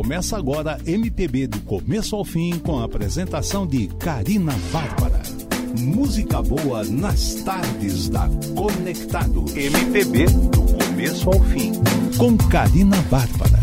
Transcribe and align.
Começa 0.00 0.38
agora 0.38 0.80
MPB 0.86 1.46
do 1.46 1.60
começo 1.60 2.16
ao 2.16 2.24
fim 2.24 2.58
com 2.58 2.78
a 2.78 2.84
apresentação 2.84 3.66
de 3.66 3.86
Karina 3.98 4.54
Bárbara. 4.72 5.20
Música 5.78 6.40
boa 6.40 6.82
nas 6.84 7.34
tardes 7.34 8.08
da 8.08 8.26
Conectado. 8.56 9.44
MPB 9.54 10.24
do 10.24 10.62
começo 10.62 11.28
ao 11.28 11.38
fim 11.44 11.72
com 12.16 12.34
Karina 12.48 12.96
Bárbara. 13.10 13.60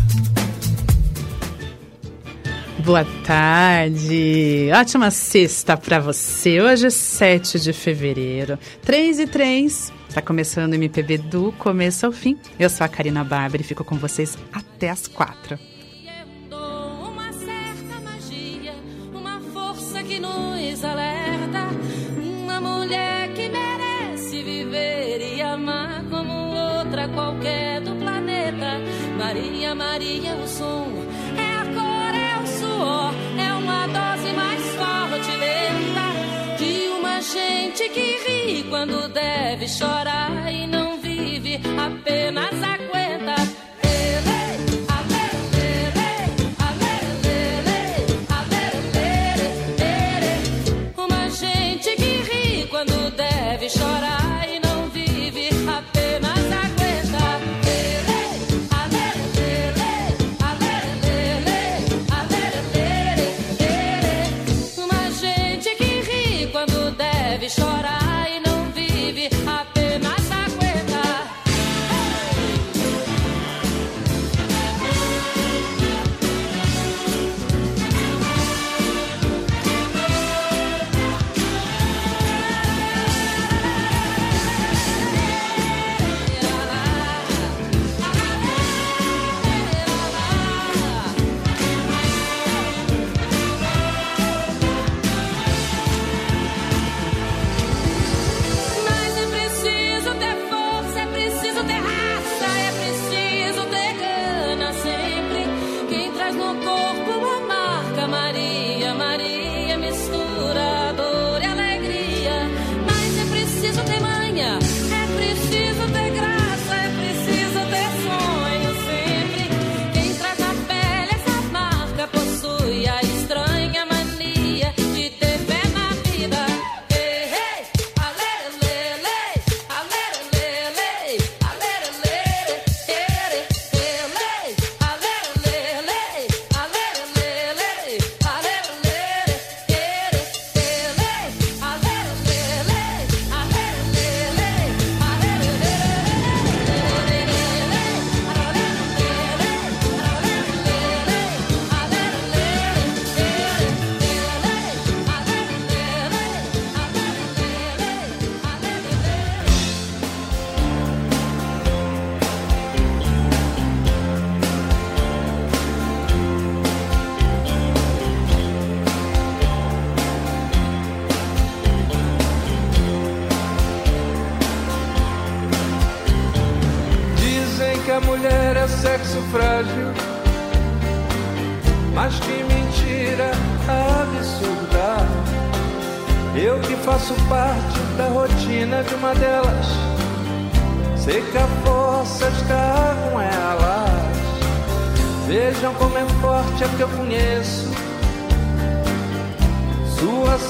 Boa 2.84 3.04
tarde, 3.26 4.70
ótima 4.72 5.10
sexta 5.10 5.76
para 5.76 5.98
você. 5.98 6.60
Hoje 6.60 6.86
é 6.86 6.90
7 6.90 7.58
de 7.58 7.72
fevereiro, 7.72 8.56
3 8.82 9.18
e 9.18 9.26
3. 9.26 9.92
Está 10.08 10.22
começando 10.22 10.70
o 10.70 10.76
MPB 10.76 11.18
do 11.18 11.50
começo 11.58 12.06
ao 12.06 12.12
fim. 12.12 12.38
Eu 12.60 12.70
sou 12.70 12.84
a 12.84 12.88
Karina 12.88 13.24
Bárbara 13.24 13.60
e 13.60 13.64
fico 13.64 13.82
com 13.82 13.96
vocês 13.96 14.38
até 14.52 14.88
as 14.88 15.08
quatro. 15.08 15.58
Qualquer 27.18 27.80
do 27.80 27.96
planeta. 27.96 28.70
Maria, 29.18 29.74
Maria, 29.74 30.34
o 30.36 30.46
som 30.46 30.86
é 31.36 31.48
a 31.62 31.64
cor, 31.76 32.14
é 32.14 32.34
o 32.42 32.46
suor, 32.46 33.12
é 33.36 33.52
uma 33.54 33.86
dose 33.88 34.32
mais 34.34 34.62
forte, 34.78 35.30
lenta. 35.44 36.06
De 36.56 36.88
uma 36.96 37.20
gente 37.20 37.88
que 37.88 38.06
ri 38.24 38.62
quando 38.70 39.08
deve 39.08 39.66
chorar 39.66 40.52
e 40.52 40.66
não 40.66 40.98
vive, 40.98 41.60
apenas 41.86 42.54
aguenta. 42.62 43.07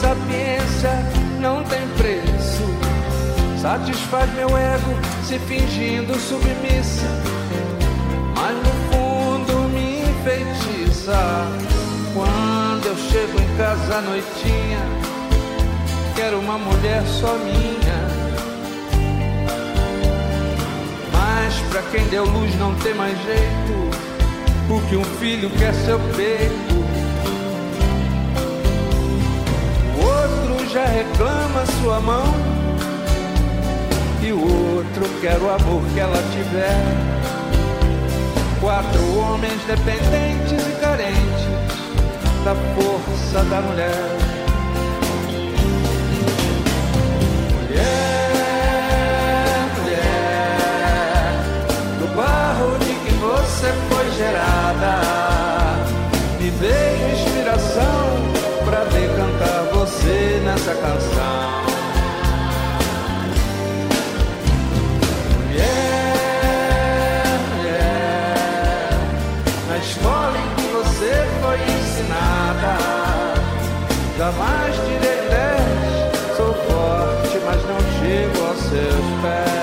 Sapiência 0.01 0.91
não 1.41 1.63
tem 1.65 1.87
preço. 1.97 2.63
Satisfaz 3.61 4.33
meu 4.35 4.57
ego 4.57 4.95
se 5.25 5.39
fingindo 5.41 6.15
submissa, 6.19 7.09
mas 8.37 8.57
no 8.57 8.73
fundo 8.91 9.69
me 9.71 10.03
enfeitiça. 10.03 11.17
Quando 12.15 12.87
eu 12.87 12.97
chego 12.97 13.41
em 13.41 13.57
casa 13.57 13.97
à 13.97 14.01
noitinha, 14.01 14.81
quero 16.15 16.39
uma 16.39 16.59
mulher 16.59 17.03
só 17.07 17.35
minha. 17.35 18.29
Mas 21.13 21.55
pra 21.71 21.83
quem 21.91 22.07
deu 22.09 22.25
luz 22.25 22.55
não 22.57 22.75
tem 22.77 22.95
mais 22.95 23.19
jeito, 23.23 23.91
o 24.71 24.81
que 24.89 24.97
um 24.97 25.05
filho 25.19 25.51
quer 25.59 25.75
seu 25.75 25.99
peito. 26.17 26.98
Já 30.69 30.85
reclama 30.85 31.65
sua 31.81 31.99
mão 32.01 32.25
e 34.23 34.33
o 34.33 34.41
outro 34.41 35.09
quer 35.21 35.39
o 35.39 35.49
amor 35.49 35.83
que 35.95 36.01
ela 36.01 36.23
tiver. 36.33 36.85
Quatro 38.61 39.19
homens 39.19 39.63
dependentes 39.67 40.67
e 40.67 40.81
carentes 40.81 41.49
da 42.45 42.55
força 42.75 43.45
da 43.45 43.63
mulher. 43.63 44.28
Canção. 60.81 61.59
Mulher, 65.37 67.27
mulher, 67.57 68.91
na 69.69 69.77
escola 69.79 70.37
em 70.39 70.49
que 70.57 70.67
você 70.73 71.13
foi 71.41 71.59
ensinada, 71.79 72.73
jamais 74.17 74.75
tirei 74.77 75.19
dez, 75.29 76.37
sou 76.37 76.53
forte, 76.55 77.39
mas 77.45 77.61
não 77.65 77.81
chego 78.01 78.39
aos 78.47 78.61
seus 78.61 79.07
pés. 79.23 79.59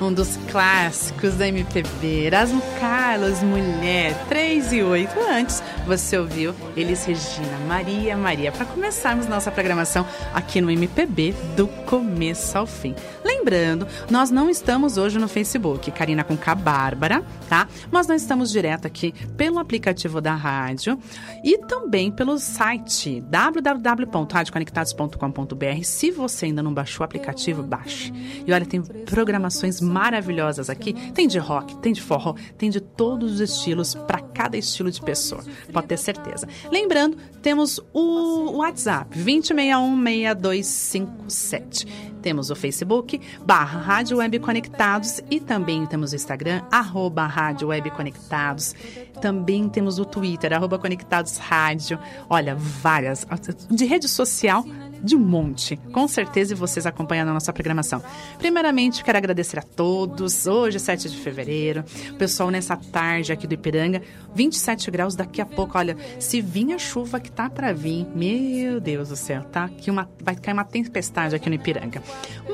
um 0.00 0.12
dos 0.12 0.36
clássicos 0.50 1.34
da 1.34 1.48
MPB, 1.48 2.26
Erasmo 2.26 2.62
Carlos, 2.78 3.42
Mulher, 3.42 4.14
3 4.28 4.72
e 4.74 4.82
8. 4.82 5.10
Antes, 5.28 5.62
você 5.86 6.18
ouviu 6.18 6.52
Elis 6.76 7.04
Regina, 7.04 7.56
Maria 7.68 8.16
Maria, 8.16 8.50
para 8.50 8.66
começarmos 8.66 9.28
nossa 9.28 9.48
programação 9.50 10.06
aqui 10.34 10.60
no 10.60 10.70
MPB 10.70 11.34
do 11.56 11.66
começo 11.86 12.58
ao 12.58 12.66
fim. 12.66 12.94
Lembrando, 13.24 13.86
nós 14.10 14.30
não 14.30 14.50
estamos 14.50 14.98
hoje 14.98 15.18
no 15.18 15.28
Facebook, 15.28 15.90
Karina 15.92 16.24
com 16.24 16.36
K 16.36 16.52
Bárbara, 16.54 17.24
tá? 17.48 17.68
Mas 17.90 18.06
nós 18.08 18.20
estamos 18.22 18.50
direto 18.50 18.86
aqui 18.86 19.14
pelo 19.36 19.60
aplicativo 19.60 20.20
da 20.20 20.34
rádio 20.34 20.98
e 21.44 21.58
também 21.58 22.10
pelo 22.10 22.38
site 22.38 23.20
www.radioconectados.com.br. 23.20 25.84
Se 25.84 26.10
você 26.10 26.46
ainda 26.46 26.62
não 26.62 26.72
baixou 26.74 27.02
o 27.02 27.04
aplicativo, 27.04 27.62
baixe. 27.62 28.12
E 28.44 28.52
olha, 28.52 28.66
tem 28.66 28.82
programações 28.82 29.80
maravilhosas 29.80 30.68
aqui. 30.68 30.92
Tem 31.12 31.28
de 31.28 31.38
rock, 31.38 31.76
tem 31.78 31.92
de 31.92 32.02
forró, 32.02 32.34
tem 32.58 32.70
de 32.70 32.80
todos 32.80 33.34
os 33.34 33.40
estilos 33.40 33.94
para 33.94 34.18
cada 34.20 34.56
estilo 34.56 34.90
de 34.90 35.00
pessoa. 35.00 35.44
Pode 35.76 35.88
ter 35.88 35.98
certeza. 35.98 36.48
Lembrando, 36.72 37.18
temos 37.42 37.78
o 37.92 38.56
WhatsApp 38.56 39.14
20616257. 39.18 41.86
Temos 42.22 42.48
o 42.48 42.56
Facebook, 42.56 43.20
barra 43.44 43.78
Rádio 43.78 44.16
Web 44.16 44.38
Conectados 44.38 45.20
e 45.30 45.38
também 45.38 45.84
temos 45.84 46.12
o 46.12 46.16
Instagram, 46.16 46.62
arroba 46.72 47.26
Rádio 47.26 47.68
Web 47.68 47.90
Conectados. 47.90 48.74
Também 49.20 49.68
temos 49.68 49.98
o 49.98 50.06
Twitter, 50.06 50.54
arroba 50.54 50.78
Conectados 50.78 51.36
Rádio. 51.36 51.98
Olha, 52.30 52.54
várias. 52.54 53.26
De 53.70 53.84
rede 53.84 54.08
social, 54.08 54.64
de 55.02 55.16
um 55.16 55.20
monte. 55.20 55.76
Com 55.92 56.06
certeza 56.08 56.54
vocês 56.54 56.86
acompanhando 56.86 57.28
a 57.28 57.34
nossa 57.34 57.52
programação. 57.52 58.02
Primeiramente, 58.38 59.04
quero 59.04 59.18
agradecer 59.18 59.58
a 59.58 59.62
todos. 59.62 60.46
Hoje, 60.46 60.78
7 60.78 61.08
de 61.10 61.16
fevereiro. 61.16 61.84
Pessoal 62.18 62.50
nessa 62.50 62.76
tarde 62.76 63.32
aqui 63.32 63.46
do 63.46 63.54
Ipiranga, 63.54 64.02
27 64.34 64.90
graus 64.90 65.14
daqui 65.14 65.40
a 65.40 65.46
pouco. 65.46 65.78
Olha, 65.78 65.96
se 66.18 66.40
vinha 66.40 66.78
chuva 66.78 67.20
que 67.20 67.30
tá 67.30 67.48
para 67.48 67.72
vir, 67.72 68.06
meu 68.14 68.80
Deus 68.80 69.08
do 69.08 69.16
céu, 69.16 69.42
tá? 69.44 69.68
Que 69.68 69.90
uma, 69.90 70.08
vai 70.22 70.36
cair 70.36 70.54
uma 70.54 70.64
tempestade 70.64 71.34
aqui 71.34 71.48
no 71.48 71.54
Ipiranga. 71.54 72.02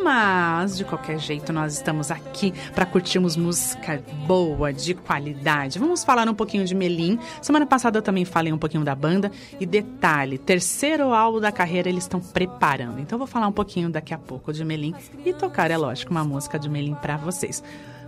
Mas, 0.02 0.76
de 0.76 0.84
qualquer 0.84 1.18
jeito, 1.18 1.52
nós 1.52 1.74
estamos 1.74 2.10
aqui 2.10 2.52
para 2.74 2.86
curtirmos 2.86 3.36
música 3.36 4.02
boa, 4.26 4.72
de 4.72 4.94
qualidade. 4.94 5.78
Vamos 5.78 6.04
falar 6.04 6.28
um 6.28 6.34
pouquinho 6.34 6.64
de 6.64 6.74
Melim. 6.74 7.18
Semana 7.40 7.66
passada 7.66 7.98
eu 7.98 8.02
também 8.02 8.24
falei 8.24 8.52
um 8.52 8.58
pouquinho 8.58 8.84
da 8.84 8.94
banda. 8.94 9.30
E 9.60 9.66
detalhe, 9.66 10.38
terceiro 10.38 11.12
álbum 11.12 11.40
da 11.40 11.52
carreira, 11.52 11.88
eles 11.88 12.04
estão 12.04 12.20
preparando. 12.32 12.98
Então, 12.98 13.18
vou 13.18 13.26
falar 13.26 13.46
um 13.48 13.52
pouquinho 13.52 13.90
daqui 13.90 14.14
a 14.14 14.18
pouco 14.18 14.52
de 14.52 14.64
Melim 14.64 14.94
e 15.24 15.32
tocar, 15.32 15.70
é 15.70 15.76
lógico, 15.76 16.10
uma 16.10 16.24
música 16.24 16.58
de 16.58 16.68
Melim 16.68 16.94
para 16.94 17.16
vocês. 17.16 17.62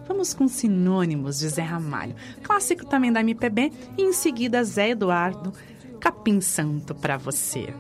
Vamos 0.07 0.35
com 0.35 0.47
sinônimos 0.47 1.39
de 1.39 1.49
Zé 1.49 1.63
Ramalho, 1.63 2.15
clássico 2.43 2.85
também 2.85 3.13
da 3.13 3.21
MPB, 3.21 3.73
e 3.97 4.03
em 4.03 4.13
seguida 4.13 4.63
Zé 4.63 4.91
Eduardo, 4.91 5.53
Capim 5.99 6.41
Santo 6.41 6.95
para 6.95 7.17
você. 7.17 7.73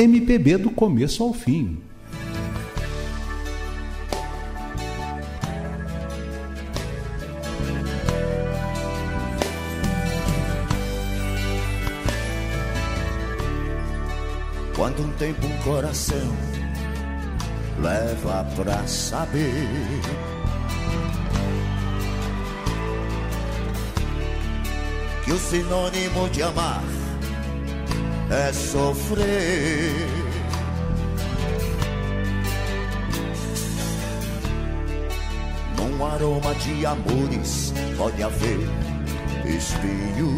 MPB 0.00 0.58
do 0.58 0.70
começo 0.70 1.24
ao 1.24 1.32
fim. 1.32 1.76
Quando 14.76 15.02
um 15.02 15.10
tempo 15.14 15.44
um 15.44 15.62
coração 15.64 16.36
leva 17.82 18.46
pra 18.54 18.86
saber 18.86 19.50
que 25.24 25.32
o 25.32 25.38
sinônimo 25.38 26.28
de 26.30 26.44
amar 26.44 26.97
é 28.30 28.52
sofrer. 28.52 30.06
Num 35.76 36.04
aroma 36.04 36.54
de 36.56 36.86
amores 36.86 37.72
pode 37.96 38.22
haver 38.22 38.58
espinho. 39.46 40.36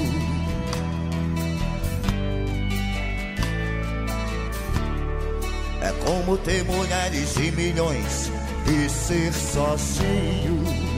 É 5.83 5.93
como 6.05 6.37
ter 6.39 6.65
mulheres 6.65 7.37
e 7.37 7.51
milhões 7.51 8.31
e 8.67 8.89
ser 8.89 9.33
sozinho. 9.33 10.90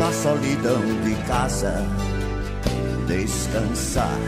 Na 0.00 0.10
solidão 0.12 0.80
de 1.04 1.14
casa 1.26 1.86
descansar. 3.06 4.18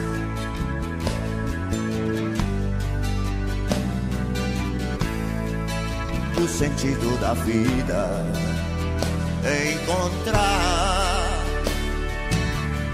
O 6.37 6.47
sentido 6.47 7.19
da 7.21 7.33
vida 7.33 8.27
encontrar. 9.73 11.43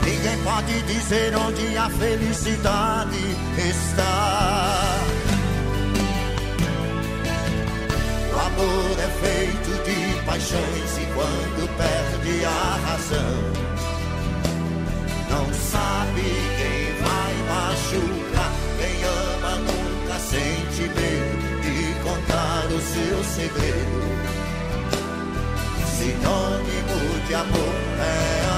Ninguém 0.04 0.38
pode 0.44 0.82
dizer 0.82 1.34
onde 1.34 1.76
a 1.76 1.90
felicidade 1.90 3.18
está. 3.58 4.98
O 8.32 8.38
amor 8.38 8.96
é 9.00 9.08
feito 9.26 9.70
de 9.84 10.24
paixões 10.24 10.98
e 10.98 11.06
quando 11.12 11.76
perde 11.76 12.07
a 12.44 12.78
razão, 12.86 13.34
não 15.30 15.52
sabe 15.54 16.22
quem 16.58 16.80
vai 17.02 17.34
machucar. 17.48 18.52
Quem 18.78 19.04
ama 19.04 19.56
nunca 19.56 20.18
sente 20.18 20.82
medo 20.82 21.38
de 21.62 21.76
contar 22.02 22.66
o 22.66 22.80
seu 22.80 23.24
segredo. 23.24 23.98
Sinônimo 25.96 27.26
de 27.26 27.34
amor 27.34 27.74
é 27.98 28.44
amar. 28.46 28.57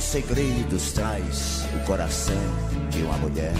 quantos 0.00 0.04
segredos 0.04 0.92
traz 0.92 1.64
o 1.74 1.86
coração 1.86 2.34
de 2.90 3.02
uma 3.02 3.16
mulher? 3.18 3.52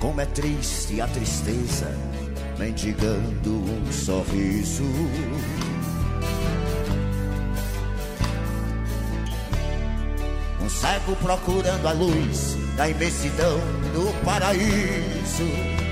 Como 0.00 0.20
é 0.20 0.26
triste 0.26 1.00
a 1.00 1.06
tristeza, 1.06 1.94
mendigando 2.58 3.50
um 3.50 3.92
sorriso. 3.92 4.84
Um 10.60 10.70
cego 10.70 11.14
procurando 11.16 11.86
a 11.86 11.92
luz 11.92 12.56
da 12.76 12.88
imensidão 12.88 13.58
do 13.92 14.24
paraíso. 14.24 15.91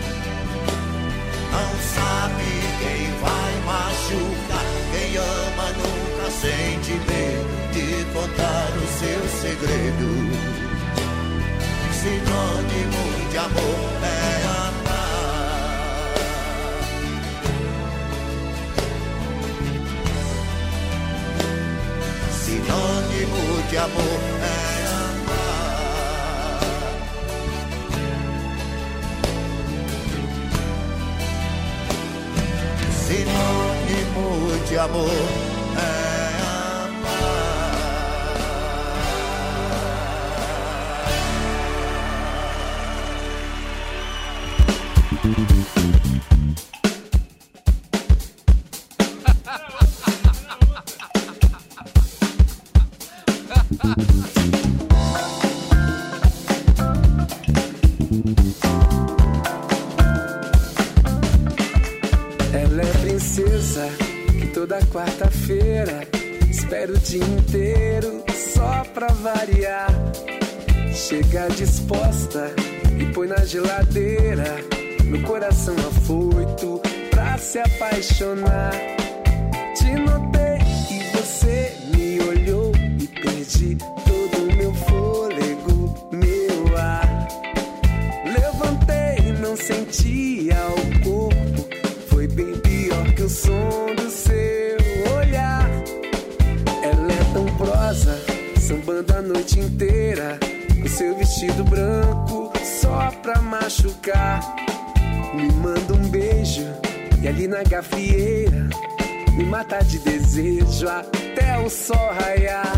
Sabe 1.95 2.49
quem 2.79 3.03
vai 3.19 3.53
machucar. 3.65 4.65
Quem 4.91 5.17
ama 5.17 5.67
nunca 5.79 6.25
sente 6.31 6.93
medo 7.07 7.61
de 7.73 7.87
contar 8.13 8.69
o 8.77 8.87
seu 8.99 9.21
segredo. 9.41 10.09
Sinônimo 12.01 13.03
de 13.29 13.37
amor 13.37 13.89
é 14.03 14.15
amar. 14.67 15.01
Sinônimo 22.43 23.43
de 23.69 23.77
amor 23.77 24.40
De 34.71 34.77
amor 34.79 35.50
apaixonar. 78.21 78.51
Te 78.51 78.60
sol 111.81 112.13
raiar. 112.19 112.71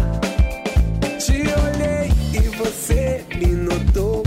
Te 1.20 1.44
olhei 1.66 2.10
e 2.34 2.48
você 2.58 3.26
me 3.36 3.48
notou 3.48 4.24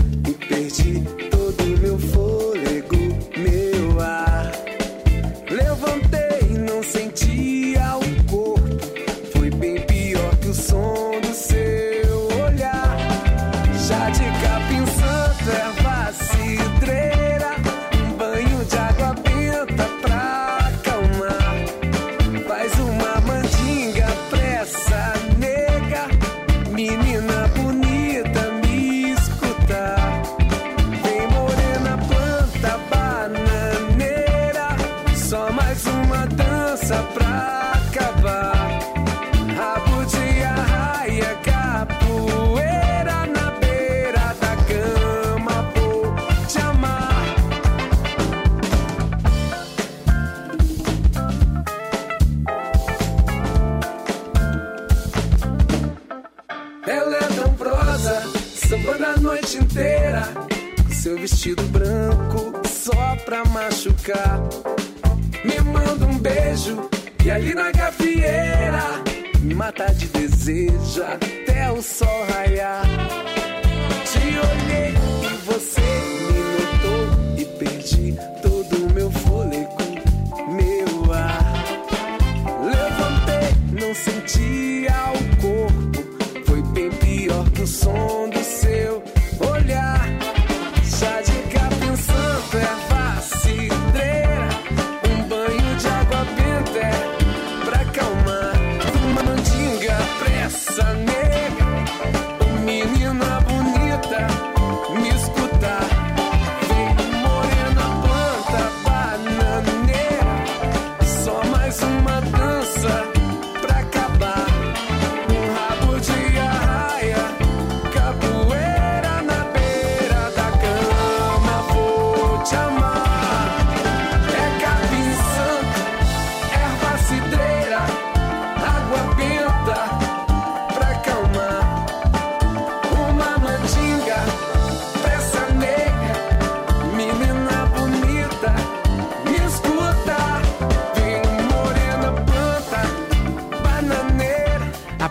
sunny 100.77 101.36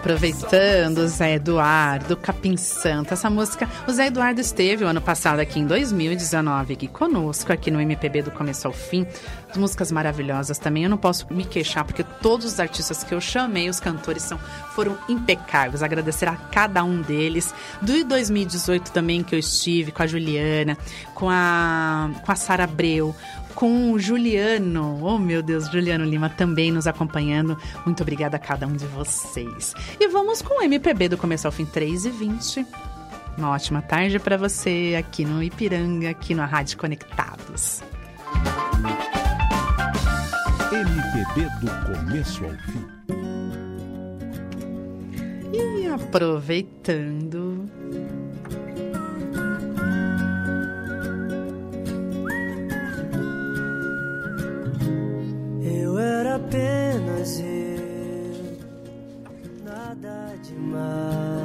Aproveitando 0.06 0.98
o 0.98 1.08
Zé 1.08 1.34
Eduardo, 1.34 2.16
Capim 2.16 2.56
Santo, 2.56 3.12
essa 3.12 3.28
música, 3.28 3.68
o 3.88 3.90
Zé 3.90 4.06
Eduardo 4.06 4.40
esteve 4.40 4.84
o 4.84 4.86
ano 4.86 5.00
passado 5.00 5.40
aqui 5.40 5.58
em 5.58 5.66
2019 5.66 6.74
aqui 6.74 6.86
conosco, 6.86 7.52
aqui 7.52 7.72
no 7.72 7.80
MPB 7.80 8.22
do 8.22 8.30
começo 8.30 8.68
ao 8.68 8.72
fim. 8.72 9.04
As 9.50 9.56
músicas 9.56 9.90
maravilhosas 9.90 10.60
também, 10.60 10.84
eu 10.84 10.90
não 10.90 10.96
posso 10.96 11.26
me 11.32 11.44
queixar 11.44 11.84
porque 11.84 12.04
todos 12.04 12.46
os 12.46 12.60
artistas 12.60 13.02
que 13.02 13.12
eu 13.12 13.20
chamei, 13.20 13.68
os 13.68 13.80
cantores 13.80 14.22
são 14.22 14.38
foram 14.76 14.96
impecáveis. 15.08 15.82
Agradecer 15.82 16.28
a 16.28 16.36
cada 16.36 16.84
um 16.84 17.02
deles. 17.02 17.52
Do 17.82 18.04
2018 18.04 18.92
também 18.92 19.24
que 19.24 19.34
eu 19.34 19.40
estive 19.40 19.90
com 19.90 20.04
a 20.04 20.06
Juliana, 20.06 20.78
com 21.14 21.28
a 21.28 22.10
com 22.24 22.30
a 22.30 22.36
Sara 22.36 22.62
Abreu, 22.62 23.12
com 23.56 23.90
o 23.90 23.98
Juliano. 23.98 25.00
Oh, 25.02 25.18
meu 25.18 25.42
Deus, 25.42 25.68
Juliano 25.70 26.04
Lima 26.04 26.28
também 26.28 26.70
nos 26.70 26.86
acompanhando. 26.86 27.58
Muito 27.84 28.02
obrigada 28.02 28.36
a 28.36 28.38
cada 28.38 28.66
um 28.66 28.76
de 28.76 28.86
vocês. 28.86 29.74
E 29.98 30.06
vamos 30.08 30.42
com 30.42 30.60
o 30.60 30.62
MPB 30.62 31.08
do 31.08 31.16
começo 31.16 31.48
ao 31.48 31.52
fim 31.52 31.64
3 31.64 32.04
e 32.04 32.10
20. 32.10 32.66
Uma 33.36 33.50
ótima 33.50 33.82
tarde 33.82 34.18
para 34.18 34.36
você 34.36 34.94
aqui 34.98 35.24
no 35.24 35.42
Ipiranga, 35.42 36.10
aqui 36.10 36.34
na 36.34 36.44
Rádio 36.44 36.78
Conectados. 36.78 37.82
MPB 40.70 41.48
do 41.60 41.70
começo 41.96 42.44
ao 42.44 42.50
fim. 42.50 42.86
E 45.52 45.88
aproveitando. 45.88 47.64
Era 55.98 56.36
apenas 56.36 57.40
eu, 57.40 58.58
nada 59.64 60.34
demais. 60.42 61.35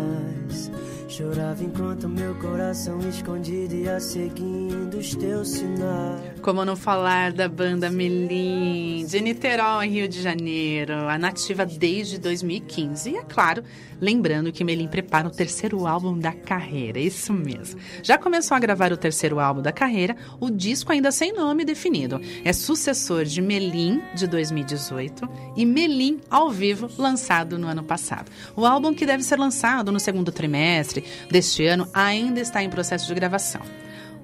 Chorava 1.11 1.61
enquanto 1.61 2.07
meu 2.07 2.33
coração 2.35 2.97
escondido 3.01 3.75
ia 3.75 3.99
seguindo 3.99 4.97
os 4.97 5.13
teus 5.13 5.49
sinais. 5.49 6.39
Como 6.41 6.63
não 6.63 6.77
falar 6.77 7.33
da 7.33 7.49
banda 7.49 7.89
Melim, 7.89 9.05
de 9.05 9.19
Niterói, 9.19 9.89
Rio 9.89 10.07
de 10.07 10.21
Janeiro, 10.21 10.93
a 11.09 11.17
nativa 11.17 11.65
desde 11.65 12.17
2015. 12.17 13.09
E 13.09 13.17
é 13.17 13.23
claro, 13.23 13.61
lembrando 13.99 14.53
que 14.53 14.63
Melim 14.63 14.87
prepara 14.87 15.27
o 15.27 15.31
terceiro 15.31 15.85
álbum 15.85 16.17
da 16.17 16.31
carreira, 16.31 16.97
isso 16.97 17.33
mesmo. 17.33 17.77
Já 18.01 18.17
começou 18.17 18.55
a 18.55 18.59
gravar 18.59 18.93
o 18.93 18.97
terceiro 18.97 19.37
álbum 19.37 19.61
da 19.61 19.73
carreira, 19.73 20.15
o 20.39 20.49
disco 20.49 20.93
ainda 20.93 21.11
sem 21.11 21.33
nome 21.33 21.65
definido. 21.65 22.21
É 22.45 22.53
sucessor 22.53 23.25
de 23.25 23.41
Melim, 23.41 24.01
de 24.15 24.27
2018, 24.27 25.27
e 25.57 25.65
Melim 25.65 26.21
ao 26.29 26.49
vivo, 26.49 26.89
lançado 26.97 27.59
no 27.59 27.67
ano 27.67 27.83
passado. 27.83 28.31
O 28.55 28.65
álbum 28.65 28.93
que 28.93 29.05
deve 29.05 29.23
ser 29.23 29.37
lançado 29.37 29.91
no 29.91 29.99
segundo 29.99 30.31
trimestre 30.31 31.00
deste 31.29 31.65
ano 31.65 31.87
ainda 31.93 32.39
está 32.39 32.63
em 32.63 32.69
processo 32.69 33.07
de 33.07 33.13
gravação. 33.13 33.61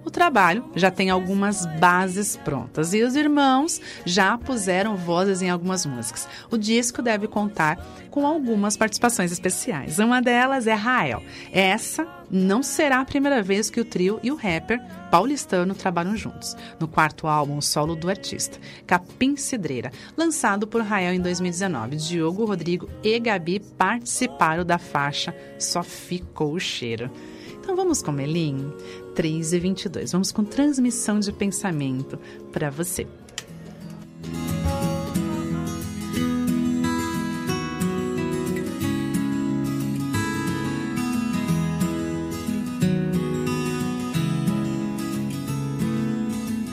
O 0.08 0.10
trabalho 0.10 0.64
já 0.74 0.90
tem 0.90 1.10
algumas 1.10 1.66
bases 1.82 2.38
prontas 2.38 2.94
e 2.94 3.04
os 3.04 3.18
irmãos 3.18 3.82
já 4.06 4.38
puseram 4.38 4.96
vozes 4.96 5.42
em 5.42 5.50
algumas 5.50 5.86
músicas. 5.86 6.26
O 6.50 6.58
disco 6.58 7.02
deve 7.02 7.28
contar 7.28 7.78
com 8.10 8.26
algumas 8.26 8.78
participações 8.78 9.34
especiais. 9.34 10.00
Uma 10.00 10.22
delas 10.22 10.66
é 10.66 10.74
Rael. 10.74 11.22
Essa 11.52 12.08
não 12.32 12.64
será 12.64 13.02
a 13.02 13.06
primeira 13.06 13.44
vez 13.44 13.70
que 13.70 13.82
o 13.82 13.86
trio 13.86 14.18
e 14.24 14.32
o 14.32 14.38
rapper 14.38 14.82
paulistano 15.12 15.76
trabalham 15.76 16.16
juntos. 16.16 16.56
No 16.80 16.88
quarto 16.88 17.28
álbum 17.28 17.60
solo 17.60 17.94
do 17.94 18.10
artista, 18.10 18.58
Capim 18.86 19.36
Cidreira, 19.36 19.92
lançado 20.16 20.66
por 20.66 20.84
Rael 20.84 21.16
em 21.16 21.20
2019, 21.20 21.98
Diogo, 21.98 22.46
Rodrigo 22.46 22.88
e 23.04 23.20
Gabi 23.20 23.60
participaram 23.60 24.64
da 24.64 24.78
faixa 24.78 25.36
Só 25.60 25.84
Ficou 25.84 26.54
o 26.54 26.60
Cheiro. 26.62 27.12
Então 27.60 27.76
vamos 27.76 28.02
com 28.02 28.14
Melim? 28.14 28.72
3 29.18 29.54
e 29.54 29.60
22. 29.60 30.12
Vamos 30.12 30.32
com 30.32 30.44
transmissão 30.44 31.20
de 31.20 31.34
pensamento 31.34 32.20
para 32.52 32.70
você. 32.70 33.08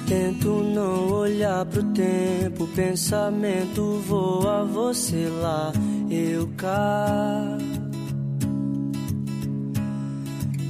Tento 0.06 0.48
não 0.48 1.12
olhar 1.12 1.64
pro 1.64 1.82
tempo, 1.94 2.66
pensamento 2.76 4.02
voa, 4.06 4.66
você 4.66 5.30
lá, 5.30 5.72
eu 6.10 6.46
cá. 6.58 7.56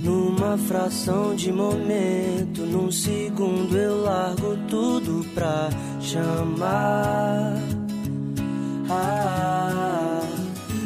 Numa 0.04 0.58
fração 0.58 1.34
de 1.34 1.50
momento, 1.50 2.60
num 2.60 2.92
segundo 2.92 3.74
eu 3.74 4.02
largo 4.02 4.54
tudo 4.68 5.24
pra 5.34 5.70
chamar. 5.98 7.54
Ah, 8.90 10.20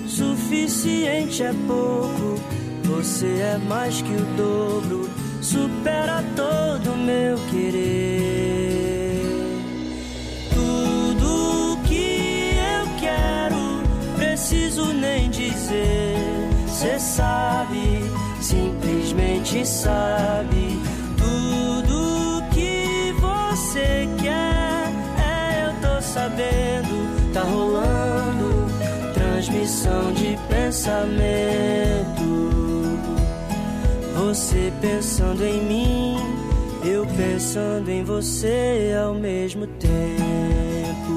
suficiente 0.06 1.42
é 1.42 1.52
pouco, 1.66 2.40
você 2.84 3.26
é 3.26 3.58
mais 3.68 4.00
que 4.00 4.12
o 4.12 4.24
dobro, 4.36 5.10
supera 5.42 6.22
todo 6.36 6.96
meu 6.96 7.36
querer. 7.50 9.20
Tudo 10.54 11.76
que 11.88 12.52
eu 12.54 13.00
quero, 13.00 13.82
preciso 14.16 14.92
nem 14.92 15.28
dizer, 15.28 16.14
cê 16.68 17.00
sabe 17.00 17.67
simplesmente 19.48 19.66
sabe 19.66 20.78
tudo 21.16 22.42
que 22.52 23.12
você 23.20 24.06
quer. 24.20 24.92
É, 25.18 25.66
eu 25.66 25.72
tô 25.80 26.02
sabendo, 26.02 27.32
tá 27.32 27.40
rolando 27.40 28.66
transmissão 29.14 30.12
de 30.12 30.38
pensamento. 30.48 32.18
Você 34.14 34.72
pensando 34.80 35.44
em 35.44 35.62
mim, 35.64 36.16
eu 36.84 37.06
pensando 37.06 37.88
em 37.88 38.04
você 38.04 38.94
ao 39.02 39.14
mesmo 39.14 39.66
tempo. 39.66 41.07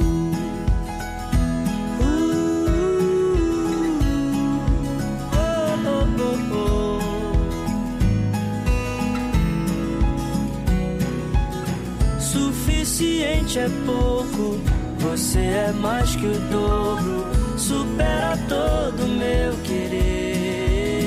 Suficiente 13.01 13.57
é 13.57 13.67
pouco. 13.85 14.61
Você 14.99 15.39
é 15.39 15.73
mais 15.73 16.15
que 16.15 16.27
o 16.27 16.39
dobro, 16.51 17.25
supera 17.57 18.37
todo 18.47 19.07
meu 19.07 19.53
querer. 19.63 21.01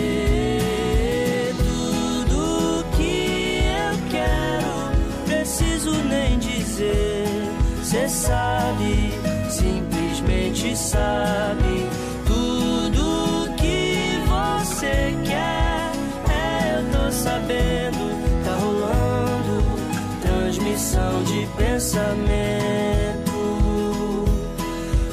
Tudo 1.57 2.85
que 2.96 3.61
eu 3.62 3.96
quero, 4.11 4.90
preciso 5.24 5.92
nem 6.09 6.37
dizer. 6.40 7.28
Cê 7.85 8.09
sabe, 8.09 9.12
simplesmente 9.48 10.76
sabe. 10.76 11.88
Tudo 12.26 13.54
que 13.57 14.18
você 14.26 15.14
quer, 15.24 15.92
é, 16.28 16.78
eu 16.78 16.85
tô 16.90 17.12
sabendo. 17.12 18.04
Transmissão 20.85 21.25
de 21.25 21.47
pensamento. 21.57 23.33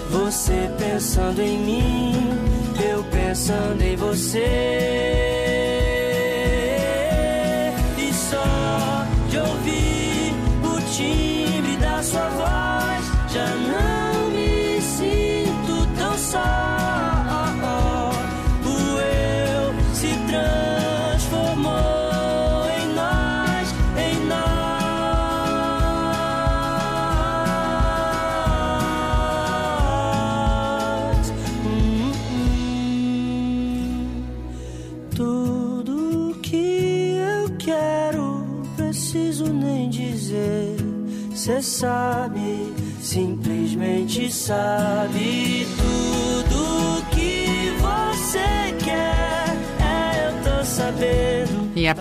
Você 0.09 0.69
pensando 0.77 1.41
em 1.41 1.57
mim, 1.59 2.13
eu 2.91 3.01
pensando 3.05 3.81
em 3.81 3.95
você. 3.95 5.40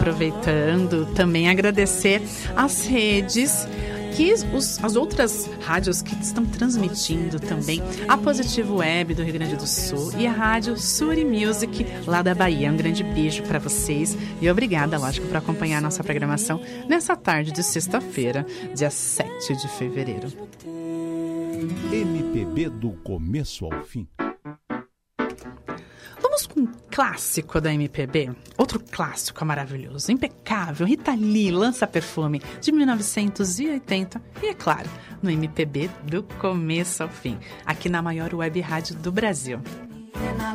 Aproveitando, 0.00 1.04
também 1.14 1.50
agradecer 1.50 2.22
as 2.56 2.86
redes 2.86 3.68
que 4.16 4.32
os, 4.52 4.82
as 4.82 4.96
outras 4.96 5.48
rádios 5.60 6.02
que 6.02 6.14
estão 6.16 6.44
transmitindo 6.44 7.38
também 7.38 7.80
a 8.08 8.16
Positivo 8.16 8.76
Web 8.76 9.14
do 9.14 9.22
Rio 9.22 9.34
Grande 9.34 9.56
do 9.56 9.66
Sul 9.66 10.12
e 10.18 10.26
a 10.26 10.32
rádio 10.32 10.76
Suri 10.76 11.24
Music 11.24 11.86
lá 12.06 12.22
da 12.22 12.34
Bahia. 12.34 12.72
Um 12.72 12.76
grande 12.76 13.04
beijo 13.04 13.42
para 13.44 13.58
vocês 13.58 14.16
e 14.40 14.50
obrigada, 14.50 14.98
lógico, 14.98 15.26
por 15.28 15.36
acompanhar 15.36 15.78
a 15.78 15.82
nossa 15.82 16.02
programação 16.02 16.60
nessa 16.88 17.14
tarde 17.14 17.52
de 17.52 17.62
sexta-feira, 17.62 18.44
dia 18.74 18.90
7 18.90 19.54
de 19.54 19.68
fevereiro. 19.68 20.28
MPB 21.92 22.70
do 22.70 22.92
começo 23.04 23.66
ao 23.66 23.84
fim. 23.84 24.08
Vamos 26.20 26.46
com 26.46 26.66
clássico 27.00 27.62
da 27.62 27.72
MPB? 27.72 28.30
Outro 28.58 28.78
clássico 28.78 29.42
maravilhoso, 29.42 30.12
impecável. 30.12 30.86
Rita 30.86 31.14
Lee 31.14 31.50
lança 31.50 31.86
perfume 31.86 32.42
de 32.60 32.70
1980 32.70 34.20
e, 34.42 34.48
é 34.48 34.52
claro, 34.54 34.86
no 35.22 35.30
MPB 35.30 35.88
do 36.02 36.22
começo 36.22 37.02
ao 37.02 37.08
fim, 37.08 37.38
aqui 37.64 37.88
na 37.88 38.02
maior 38.02 38.34
web 38.34 38.60
rádio 38.60 38.96
do 38.96 39.10
Brasil. 39.10 39.62
Ela 40.14 40.52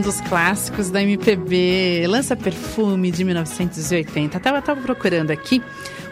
um 0.00 0.02
dos 0.02 0.18
clássicos 0.22 0.88
da 0.88 1.02
MPB, 1.02 2.06
Lança 2.08 2.34
Perfume 2.34 3.10
de 3.10 3.22
1980. 3.22 4.38
Até 4.38 4.48
Eu 4.48 4.62
tava, 4.62 4.80
procurando 4.80 5.30
aqui 5.30 5.62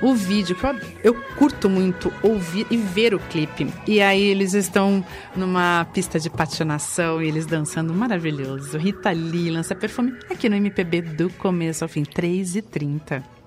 o 0.02 0.14
vídeo, 0.14 0.54
que 0.54 0.62
eu, 0.62 0.76
eu 1.02 1.14
curto 1.36 1.70
muito 1.70 2.12
ouvir 2.22 2.66
e 2.70 2.76
ver 2.76 3.14
o 3.14 3.18
clipe. 3.18 3.66
E 3.86 4.02
aí 4.02 4.22
eles 4.22 4.52
estão 4.52 5.02
numa 5.34 5.86
pista 5.86 6.20
de 6.20 6.28
patinação 6.28 7.22
e 7.22 7.28
eles 7.28 7.46
dançando 7.46 7.94
maravilhoso. 7.94 8.76
Rita 8.76 9.10
Lee 9.10 9.50
lança 9.50 9.74
perfume 9.74 10.14
aqui 10.30 10.50
no 10.50 10.56
MPB 10.56 11.00
do 11.00 11.30
começo 11.30 11.82
ao 11.82 11.88
fim, 11.88 12.02
3h30. 12.02 13.37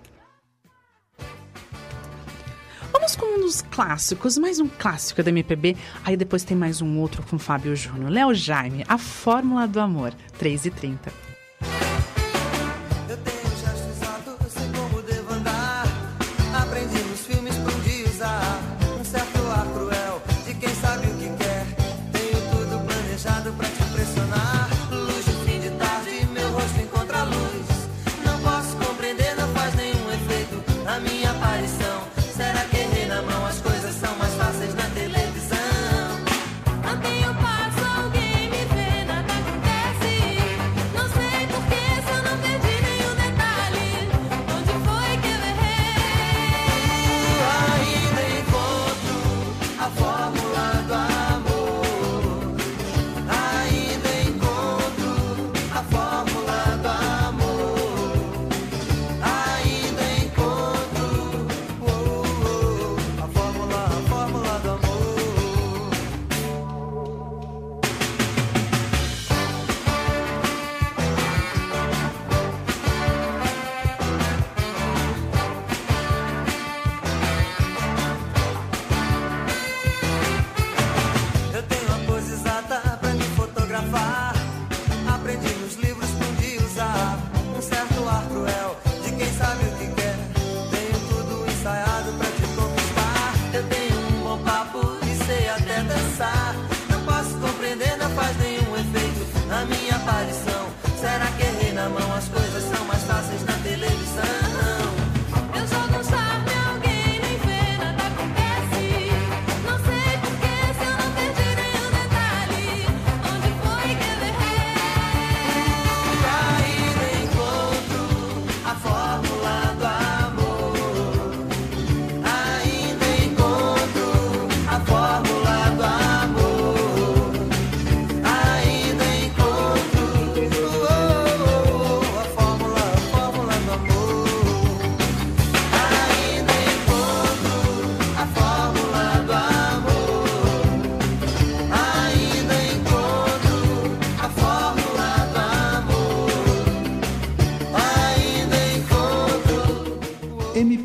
uns 3.52 3.62
clássicos, 3.62 4.38
mais 4.38 4.62
um 4.62 4.68
clássico 4.70 5.22
da 5.22 5.30
MPB. 5.30 5.76
Aí 6.06 6.16
depois 6.16 6.42
tem 6.42 6.56
mais 6.56 6.82
um 6.82 6.98
outro 7.00 7.22
com 7.22 7.38
Fábio 7.38 7.76
Júnior, 7.76 8.10
Léo 8.10 8.34
Jaime, 8.34 8.86
A 8.88 8.98
Fórmula 8.98 9.68
do 9.68 9.82
Amor, 9.82 10.14
3 10.38 10.68
e 10.68 10.72
30 10.72 11.31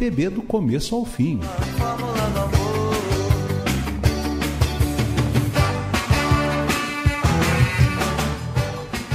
MPB 0.06 0.30
do 0.30 0.42
começo 0.42 0.94
ao 0.94 1.04
fim. 1.04 1.40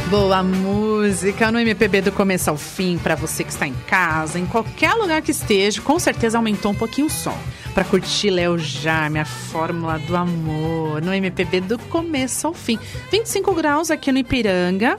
Boa 0.10 0.44
música 0.44 1.50
no 1.50 1.60
MPB 1.60 2.02
do 2.02 2.12
começo 2.12 2.50
ao 2.50 2.58
fim, 2.58 2.98
para 2.98 3.16
você 3.16 3.46
que 3.46 3.52
está 3.52 3.66
em 3.66 3.74
casa, 3.88 4.38
em 4.38 4.46
qualquer 4.46 4.94
lugar 4.96 5.22
que 5.22 5.32
esteja, 5.32 5.82
com 5.82 5.98
certeza 5.98 6.38
aumentou 6.38 6.74
um 6.74 6.76
pouquinho 6.76 7.08
o 7.08 7.10
som. 7.10 7.38
Para 7.74 7.86
curtir 7.86 8.30
Léo 8.30 8.58
Jaime, 8.60 9.20
a 9.20 9.26
fórmula 9.26 9.98
do 9.98 10.14
amor, 10.18 11.02
no 11.02 11.14
MPB 11.14 11.62
do 11.62 11.80
começo 11.80 12.48
ao 12.48 12.54
fim. 12.54 12.78
25 13.10 13.54
graus 13.54 13.90
aqui 13.90 14.12
no 14.12 14.18
Ipiranga 14.18 14.98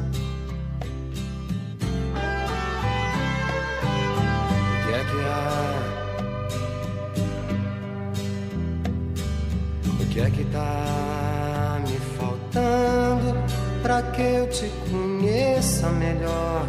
O 10.00 10.06
que 10.16 10.20
é 10.22 10.30
que 10.30 10.44
tá 10.46 11.80
me 11.88 11.98
faltando 12.18 13.36
pra 13.82 14.02
que 14.02 14.22
eu 14.22 14.50
te 14.50 14.72
conheça 14.90 15.90
melhor? 15.90 16.66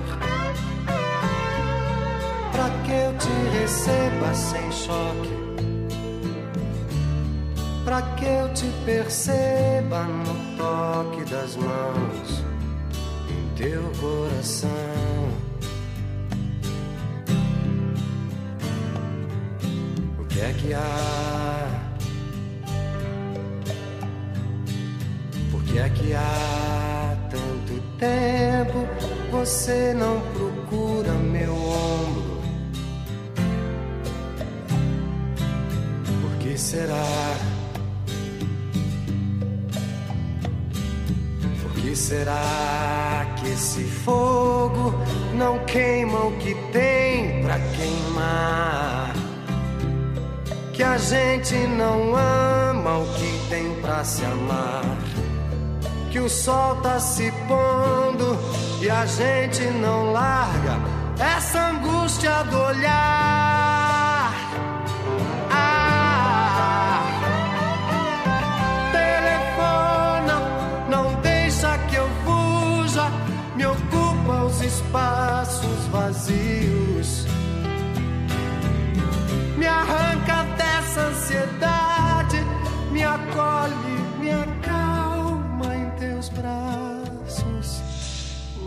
Pra 2.53 2.71
que 2.85 2.93
eu 2.93 3.17
te 3.19 3.59
receba 3.59 4.35
sem 4.35 4.73
choque? 4.73 5.45
Pra 7.85 8.01
que 8.17 8.25
eu 8.25 8.53
te 8.55 8.67
perceba 8.87 10.05
no 10.05 10.57
toque 10.57 11.31
das 11.31 11.55
mãos 11.57 12.45
em 13.29 13.57
teu 13.57 13.83
coração? 14.01 15.44
é 20.45 20.53
que 20.53 20.75
há? 20.75 21.67
Por 25.51 25.63
que 25.65 25.79
é 25.79 25.89
que 25.89 26.15
há 26.15 27.17
tanto 27.31 27.83
tempo 27.99 28.87
você 29.31 29.95
não 29.95 30.21
procura 30.33 31.13
meu 31.13 31.55
ombro? 31.55 32.43
Por 36.23 36.39
que 36.39 36.59
será? 36.59 37.55
Que 41.85 41.95
será 41.95 43.37
que 43.37 43.51
esse 43.51 43.85
fogo 43.85 44.95
não 45.35 45.59
queima 45.67 46.25
o 46.25 46.33
que 46.39 46.55
tem 46.73 47.43
para 47.43 47.59
queimar? 47.77 49.24
Que 50.75 50.83
a 50.83 50.99
gente 50.99 51.55
não 51.55 52.17
ama 52.17 52.99
o 52.99 53.07
que 53.15 53.49
tem 53.49 53.75
pra 53.81 54.03
se 54.03 54.25
amar? 54.25 54.83
Que 56.11 56.19
o 56.19 56.29
sol 56.29 56.75
tá 56.83 56.99
se 56.99 57.31
pondo 57.47 58.37
e 58.83 58.91
a 58.91 59.07
gente 59.07 59.63
não 59.81 60.11
larga 60.13 60.77
essa 61.17 61.69
angústia 61.69 62.43
do 62.51 62.59
olhar. 62.59 63.04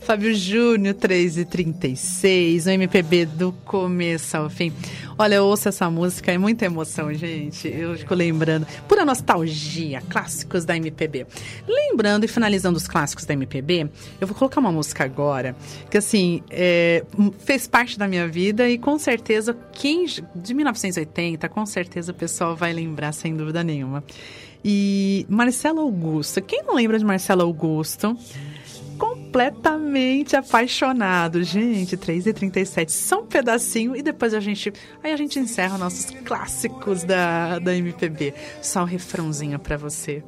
Fábio 0.00 0.34
Júnior, 0.34 0.94
3 0.94 1.38
e 1.38 1.44
36 1.44 2.66
o 2.66 2.70
MPB 2.70 3.26
do 3.26 3.52
começo 3.64 4.36
ao 4.36 4.50
fim. 4.50 4.72
Olha, 5.16 5.36
eu 5.36 5.44
ouço 5.44 5.68
essa 5.68 5.88
música, 5.88 6.32
é 6.32 6.36
muita 6.36 6.64
emoção, 6.64 7.12
gente. 7.14 7.68
Eu 7.68 7.96
fico 7.96 8.14
lembrando, 8.14 8.66
pura 8.88 9.04
nostalgia, 9.04 10.02
clássicos 10.08 10.64
da 10.64 10.76
MPB. 10.76 11.26
Lembrando 11.66 12.24
e 12.24 12.28
finalizando 12.28 12.76
os 12.76 12.88
clássicos 12.88 13.24
da 13.24 13.32
MPB, 13.32 13.88
eu 14.20 14.26
vou 14.26 14.36
colocar 14.36 14.60
uma 14.60 14.72
música 14.72 15.04
agora, 15.04 15.54
que 15.88 15.96
assim, 15.96 16.42
é, 16.50 17.04
fez 17.38 17.68
parte 17.68 17.98
da 17.98 18.08
minha 18.08 18.26
vida 18.26 18.68
e 18.68 18.76
com 18.76 18.98
certeza, 18.98 19.56
quem 19.72 20.06
de 20.34 20.52
1980, 20.52 21.48
com 21.48 21.64
certeza 21.64 22.10
o 22.12 22.14
pessoal 22.14 22.56
vai 22.56 22.72
lembrar, 22.72 23.12
sem 23.12 23.34
dúvida 23.36 23.62
nenhuma. 23.62 24.02
E 24.64 25.26
Marcelo 25.28 25.80
Augusto, 25.80 26.40
quem 26.40 26.62
não 26.62 26.74
lembra 26.74 26.98
de 26.98 27.04
Marcelo 27.04 27.42
Augusto? 27.42 28.16
completamente 29.34 30.36
apaixonado. 30.36 31.42
Gente, 31.42 31.96
3 31.96 32.28
e 32.28 32.32
37 32.32 32.92
só 32.92 33.22
um 33.22 33.26
pedacinho 33.26 33.96
e 33.96 34.02
depois 34.02 34.32
a 34.32 34.40
gente. 34.40 34.72
Aí 35.02 35.12
a 35.12 35.16
gente 35.16 35.38
encerra 35.38 35.76
nossos 35.76 36.06
clássicos 36.24 37.02
da, 37.02 37.58
da 37.58 37.74
MPB. 37.74 38.32
Só 38.62 38.82
o 38.82 38.86
refrãozinho 38.86 39.58
pra 39.58 39.76
você. 39.76 40.22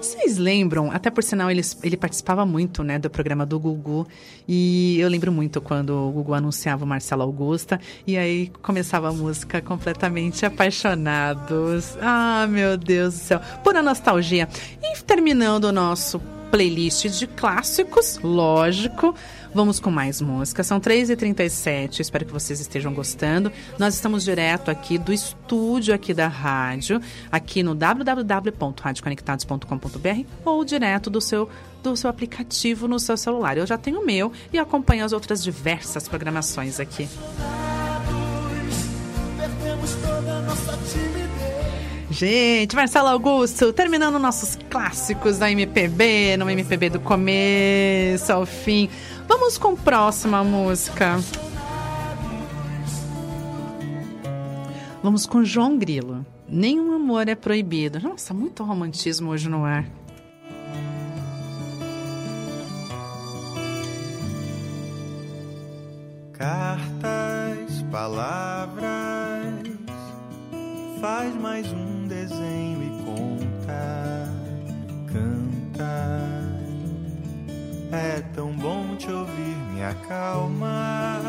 Vocês 0.00 0.38
lembram? 0.38 0.90
Até 0.90 1.10
por 1.10 1.22
sinal, 1.22 1.50
ele, 1.50 1.62
ele 1.82 1.96
participava 1.96 2.44
muito 2.44 2.82
né, 2.82 2.98
do 2.98 3.08
programa 3.10 3.44
do 3.46 3.58
Gugu. 3.58 4.06
E 4.46 4.98
eu 5.00 5.08
lembro 5.08 5.32
muito 5.32 5.60
quando 5.60 5.90
o 5.90 6.12
Gugu 6.12 6.34
anunciava 6.34 6.84
o 6.84 6.86
Marcelo 6.86 7.22
Augusta. 7.22 7.80
E 8.06 8.16
aí 8.16 8.50
começava 8.62 9.08
a 9.08 9.12
música 9.12 9.60
completamente 9.60 10.44
apaixonados. 10.44 11.96
Ah, 12.00 12.46
meu 12.48 12.76
Deus 12.76 13.14
do 13.14 13.20
céu. 13.20 13.40
Pura 13.62 13.82
nostalgia. 13.82 14.48
E 14.82 15.02
terminando 15.02 15.64
o 15.64 15.72
nosso 15.72 16.20
playlist 16.52 17.06
de 17.06 17.26
clássicos, 17.26 18.18
lógico. 18.22 19.14
Vamos 19.54 19.78
com 19.78 19.90
mais 19.90 20.22
música. 20.22 20.64
São 20.64 20.80
3h37. 20.80 22.00
Espero 22.00 22.24
que 22.24 22.32
vocês 22.32 22.58
estejam 22.58 22.94
gostando. 22.94 23.52
Nós 23.78 23.92
estamos 23.94 24.24
direto 24.24 24.70
aqui 24.70 24.96
do 24.96 25.12
estúdio 25.12 25.94
aqui 25.94 26.14
da 26.14 26.26
rádio, 26.26 26.98
aqui 27.30 27.62
no 27.62 27.74
www.radioconectados.com.br 27.74 30.26
ou 30.44 30.64
direto 30.64 31.10
do 31.10 31.20
seu 31.20 31.50
do 31.82 31.94
seu 31.96 32.08
aplicativo 32.08 32.88
no 32.88 33.00
seu 33.00 33.16
celular. 33.16 33.58
Eu 33.58 33.66
já 33.66 33.76
tenho 33.76 34.00
o 34.00 34.06
meu 34.06 34.30
e 34.52 34.58
acompanho 34.58 35.04
as 35.04 35.12
outras 35.12 35.42
diversas 35.42 36.06
programações 36.08 36.78
aqui. 36.78 37.08
Gente, 42.12 42.76
Marcelo 42.76 43.08
Augusto, 43.08 43.72
terminando 43.72 44.18
nossos 44.18 44.58
clássicos 44.68 45.38
da 45.38 45.50
MPB, 45.50 46.36
no 46.36 46.48
MPB 46.48 46.90
do 46.90 47.00
começo 47.00 48.30
ao 48.30 48.44
fim. 48.44 48.90
Vamos 49.34 49.56
com 49.56 49.68
a 49.68 49.76
próxima 49.76 50.44
música. 50.44 51.18
Vamos 55.02 55.24
com 55.24 55.42
João 55.42 55.78
Grilo. 55.78 56.24
Nenhum 56.46 56.94
amor 56.94 57.26
é 57.26 57.34
proibido. 57.34 57.98
Nossa, 57.98 58.34
muito 58.34 58.62
romantismo 58.62 59.30
hoje 59.30 59.48
no 59.48 59.64
ar. 59.64 59.86
Cartas, 66.34 67.82
palavras, 67.90 68.86
faz 71.00 71.34
mais 71.36 71.72
um 71.72 72.06
desenho 72.06 72.82
e 72.82 73.02
conta, 73.02 74.28
canta. 75.10 76.51
É 77.92 78.22
tão 78.34 78.52
bom 78.52 78.96
te 78.96 79.10
ouvir, 79.10 79.56
me 79.74 79.84
acalma, 79.84 81.20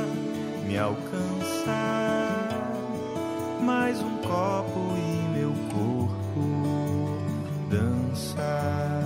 me 0.65 0.77
alcança. 0.77 1.73
Mais 3.61 4.01
um 4.01 4.17
copo 4.17 4.79
e 4.97 5.37
meu 5.37 5.53
corpo 5.71 6.23
dança, 7.73 9.01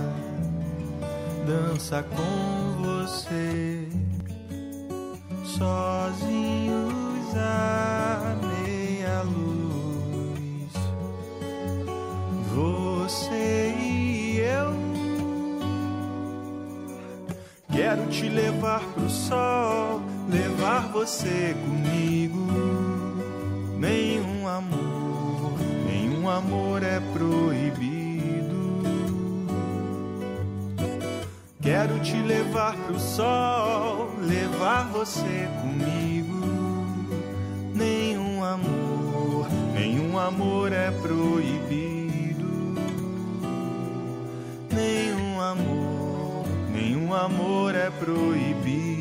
dança 1.46 2.02
com 2.02 2.82
você 2.82 3.88
sozinhos 5.44 7.36
à 7.36 8.36
meia 8.42 9.22
luz. 9.22 10.72
Você 12.54 13.67
Quero 17.88 18.06
te 18.08 18.28
levar 18.28 18.82
pro 18.92 19.08
sol, 19.08 20.02
levar 20.28 20.88
você 20.92 21.56
comigo. 21.64 22.46
Nenhum 23.78 24.46
amor, 24.46 25.54
nenhum 25.86 26.28
amor 26.28 26.82
é 26.82 27.00
proibido. 27.14 28.82
Quero 31.62 31.98
te 32.00 32.20
levar 32.20 32.76
pro 32.76 33.00
sol, 33.00 34.10
levar 34.20 34.86
você 34.88 35.48
comigo. 35.62 36.44
Nenhum 37.74 38.44
amor, 38.44 39.48
nenhum 39.72 40.18
amor 40.18 40.74
é 40.74 40.90
proibido. 40.90 42.74
Nenhum 44.70 45.40
amor, 45.40 45.77
amor 47.14 47.74
é 47.74 47.90
proibido. 47.90 48.97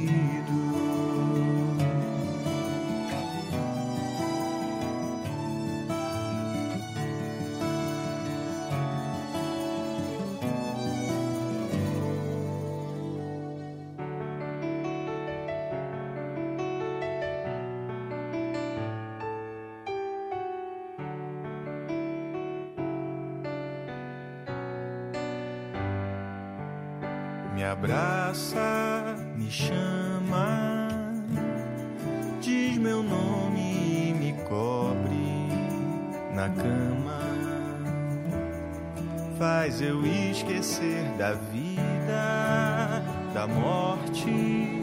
Faz 39.38 39.82
eu 39.82 40.04
esquecer 40.04 41.04
da 41.18 41.34
vida, 41.34 43.04
da 43.36 43.46
morte. 43.46 44.82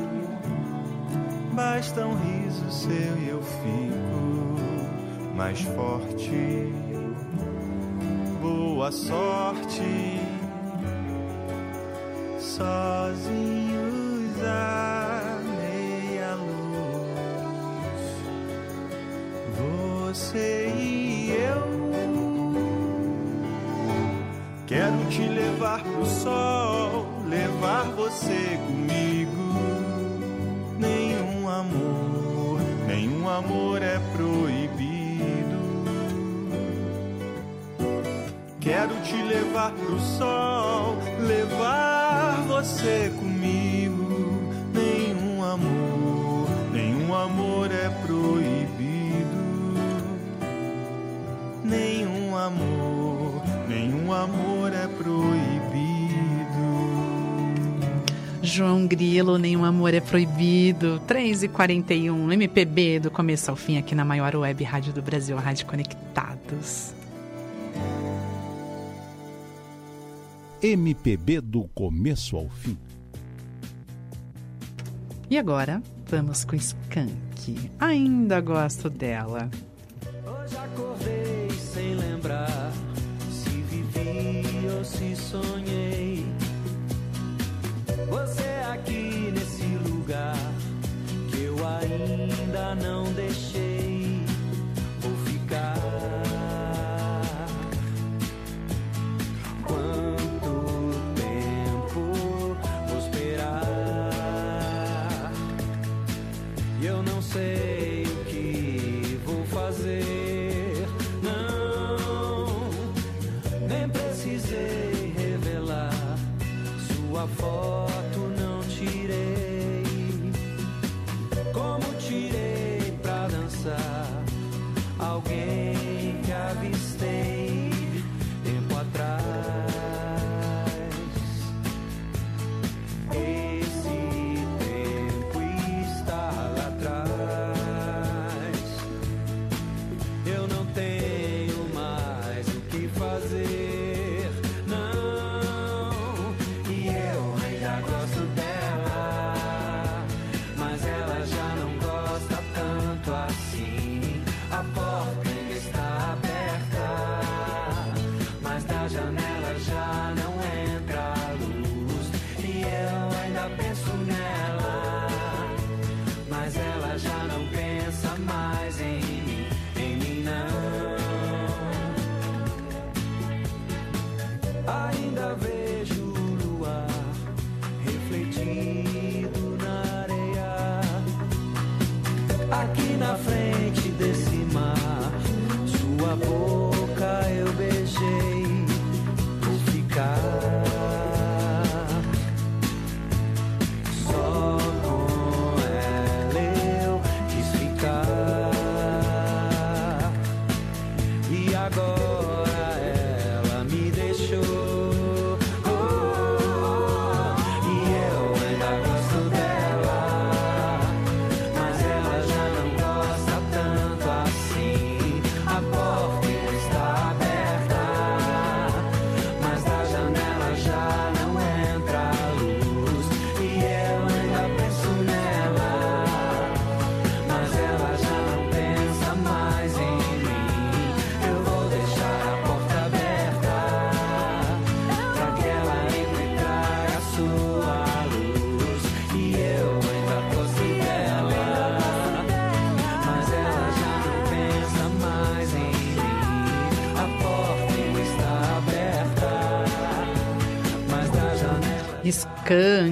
Basta 1.53 2.07
um 2.07 2.15
riso 2.15 2.71
seu 2.71 3.19
e 3.19 3.29
eu 3.31 3.43
fico 3.43 5.35
mais 5.35 5.61
forte. 5.61 6.73
Boa 8.41 8.93
sorte, 8.93 10.21
sozinhos 12.39 13.75
à 14.45 14.84
te 25.15 25.29
levar 25.29 25.81
pro 25.81 26.05
sol, 26.05 27.07
levar 27.29 27.85
você 27.95 28.59
comigo. 28.67 29.31
Nenhum 30.77 31.49
amor, 31.49 32.61
nenhum 32.89 33.29
amor 33.29 33.81
é 33.81 34.01
proibido. 34.17 35.85
Quero 38.61 38.95
te 39.03 39.23
levar 39.23 39.71
pro 39.71 40.01
sol, 40.01 40.97
levar 41.21 42.43
você 42.49 43.13
comigo. 43.15 43.24
Amor 54.15 54.73
é 54.73 54.87
proibido. 54.87 55.85
João 58.43 58.87
Grilo, 58.87 59.39
Nenhum 59.39 59.65
Amor 59.65 59.95
é 59.95 60.01
Proibido, 60.01 61.01
3h41, 61.09 62.33
MPB 62.33 63.01
do 63.01 63.11
começo 63.11 63.51
ao 63.51 63.57
fim 63.57 63.79
aqui 63.79 63.95
na 63.95 64.05
maior 64.05 64.37
web 64.37 64.63
rádio 64.63 64.93
do 64.93 65.03
Brasil, 65.03 65.37
a 65.37 65.41
Rádio 65.41 65.67
Conectados. 65.67 66.95
MPB 70.63 71.41
do 71.41 71.65
começo 71.75 72.37
ao 72.37 72.49
fim. 72.49 72.79
E 75.29 75.37
agora, 75.37 75.83
vamos 76.07 76.45
com 76.45 76.55
Skank. 76.55 77.71
Ainda 77.79 78.41
gosto 78.41 78.89
dela. 78.89 79.51
Hoje 80.27 80.57
acordei 80.57 81.51
sem 81.51 81.95
lembrar 81.95 82.73
se 84.85 85.17
sonhei. 85.17 86.27
Você 88.09 88.49
aqui 88.71 89.33
nesse 89.33 89.65
lugar 89.89 90.37
que 91.31 91.45
eu 91.45 91.57
ainda 91.67 92.75
não 92.75 93.05
deixei. 93.15 93.94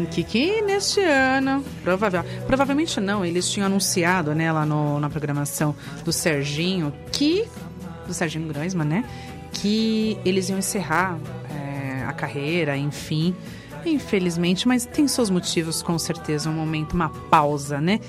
Skank, 0.03 0.25
que 0.25 0.63
neste 0.63 1.01
ano, 1.01 1.65
provável, 1.83 2.25
provavelmente 2.47 3.01
não, 3.01 3.25
eles 3.25 3.49
tinham 3.51 3.67
anunciado, 3.67 4.35
né, 4.35 4.51
lá 4.53 4.67
no, 4.67 4.99
na 4.99 5.09
programação 5.09 5.75
do 6.05 6.13
Serginho, 6.13 6.93
que, 7.11 7.47
do 8.07 8.15
Serginho 8.15 8.49
Groisman, 8.49 8.87
né, 8.87 9.05
que 9.53 10.19
eles 10.25 10.49
iam 10.49 10.59
encerrar 10.59 11.19
é, 11.51 12.05
a 12.05 12.13
carreira, 12.13 12.77
enfim, 12.77 13.35
infelizmente, 13.85 14.67
mas 14.67 14.85
tem 14.85 15.07
seus 15.07 15.31
motivos, 15.31 15.83
com 15.83 15.99
certeza, 15.99 16.49
um 16.51 16.55
momento, 16.55 16.95
uma 16.95 17.09
pausa, 17.09 17.81
né. 17.81 18.01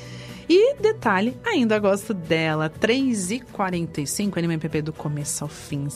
E 0.49 0.75
detalhe, 0.75 1.37
ainda 1.45 1.79
gosto 1.79 2.13
dela, 2.13 2.69
3h45, 2.69 4.37
NMPP 4.37 4.81
do 4.81 4.93
começo 4.93 5.43
ao 5.43 5.49
fim. 5.49 5.87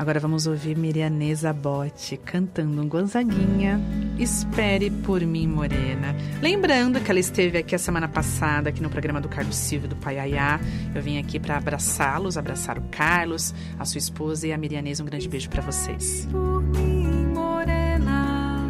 Agora 0.00 0.18
vamos 0.18 0.46
ouvir 0.46 0.78
Mirianesa 0.78 1.52
Botti 1.52 2.16
cantando 2.16 2.80
um 2.80 2.88
Gonzaguinha, 2.88 3.78
Espere 4.18 4.90
por 4.90 5.20
mim, 5.20 5.46
Morena. 5.46 6.16
Lembrando 6.40 6.98
que 7.02 7.10
ela 7.10 7.20
esteve 7.20 7.58
aqui 7.58 7.74
a 7.74 7.78
semana 7.78 8.08
passada, 8.08 8.70
aqui 8.70 8.82
no 8.82 8.88
programa 8.88 9.20
do 9.20 9.28
Carlos 9.28 9.56
Silva 9.56 9.86
do 9.86 9.96
Paiaiá. 9.96 10.58
Eu 10.94 11.02
vim 11.02 11.18
aqui 11.18 11.38
para 11.38 11.58
abraçá-los, 11.58 12.38
abraçar 12.38 12.78
o 12.78 12.82
Carlos, 12.90 13.54
a 13.78 13.84
sua 13.84 13.98
esposa 13.98 14.46
e 14.46 14.54
a 14.54 14.56
Mirianesa. 14.56 15.02
Um 15.02 15.06
grande 15.06 15.28
beijo 15.28 15.50
para 15.50 15.60
vocês. 15.60 16.26
por 16.32 16.62
mim, 16.62 17.26
morena. 17.34 18.66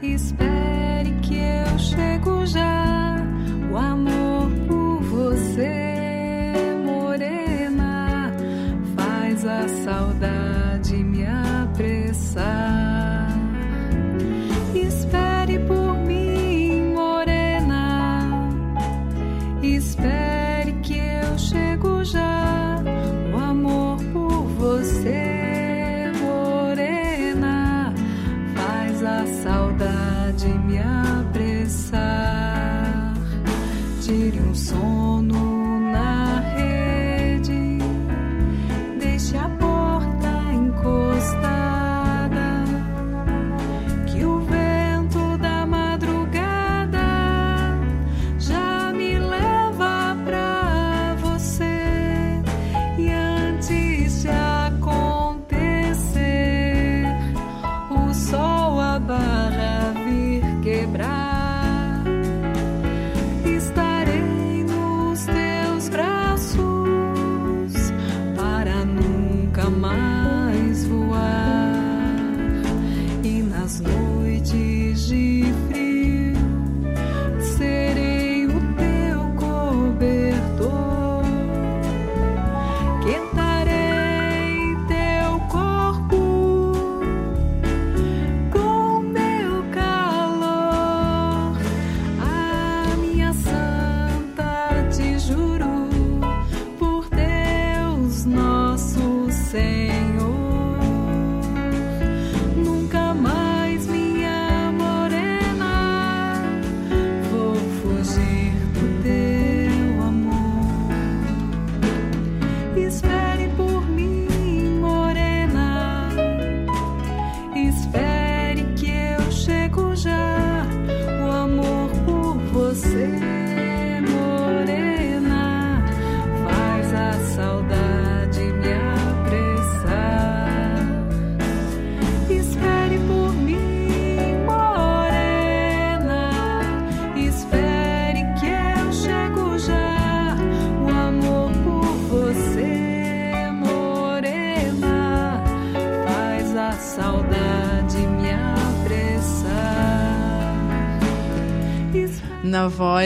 Espere 0.00 1.10
que 1.20 1.34
eu 1.34 1.78
chego 1.78 2.46
já. 2.46 3.16
O 3.70 3.76
amor 3.76 4.19
a 9.60 9.68
saudade 9.68 11.04
me 11.04 11.26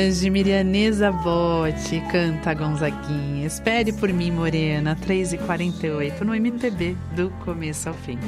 voz 0.05 0.21
de 0.21 0.29
Mirianesa 0.29 1.11
Botti, 1.11 2.03
canta 2.13 2.53
Gonzaguinha. 2.53 3.47
Espere 3.47 3.91
por 3.93 4.13
mim, 4.13 4.31
Morena, 4.31 4.95
3h48, 4.97 6.21
no 6.21 6.35
MPB, 6.35 6.95
do 7.17 7.31
começo 7.45 7.89
ao 7.89 7.95
fim. 7.95 8.19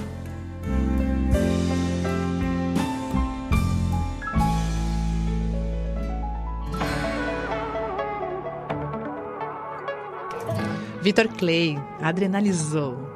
Vitor 11.02 11.28
Clay, 11.28 11.78
adrenalizou. 12.00 13.15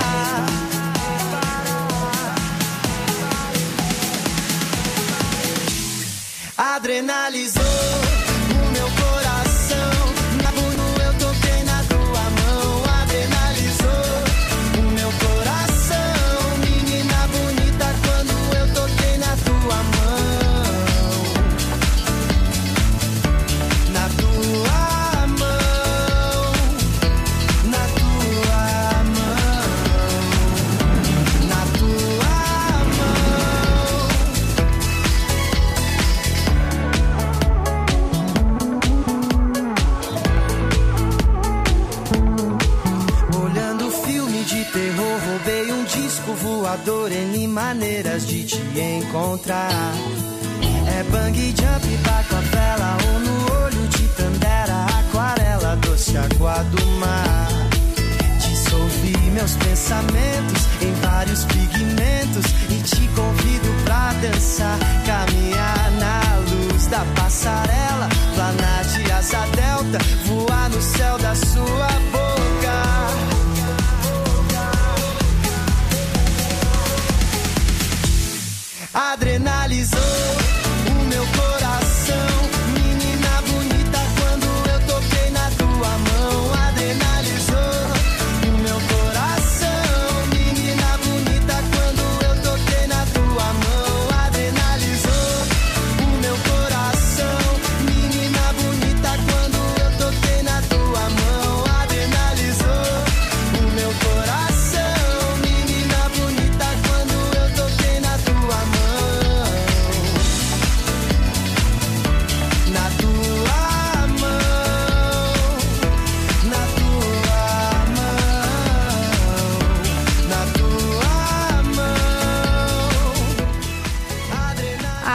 Adrenalizou 6.75 8.00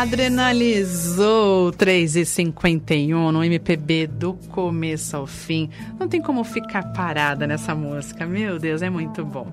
Adrenalizou 0.07 1.73
3 1.73 2.15
e 2.15 2.25
51 2.25 3.33
no 3.33 3.43
MPB 3.43 4.07
do 4.07 4.35
começo 4.53 5.17
ao 5.17 5.27
fim. 5.27 5.69
Não 5.99 6.07
tem 6.07 6.23
como 6.23 6.45
ficar 6.45 6.93
parada 6.93 7.45
nessa 7.45 7.75
música. 7.75 8.25
Meu 8.25 8.57
Deus, 8.57 8.83
é 8.83 8.89
muito 8.89 9.25
bom. 9.25 9.51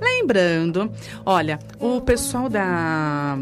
Lembrando, 0.00 0.88
olha, 1.26 1.58
o 1.80 2.00
pessoal 2.00 2.48
da. 2.48 3.36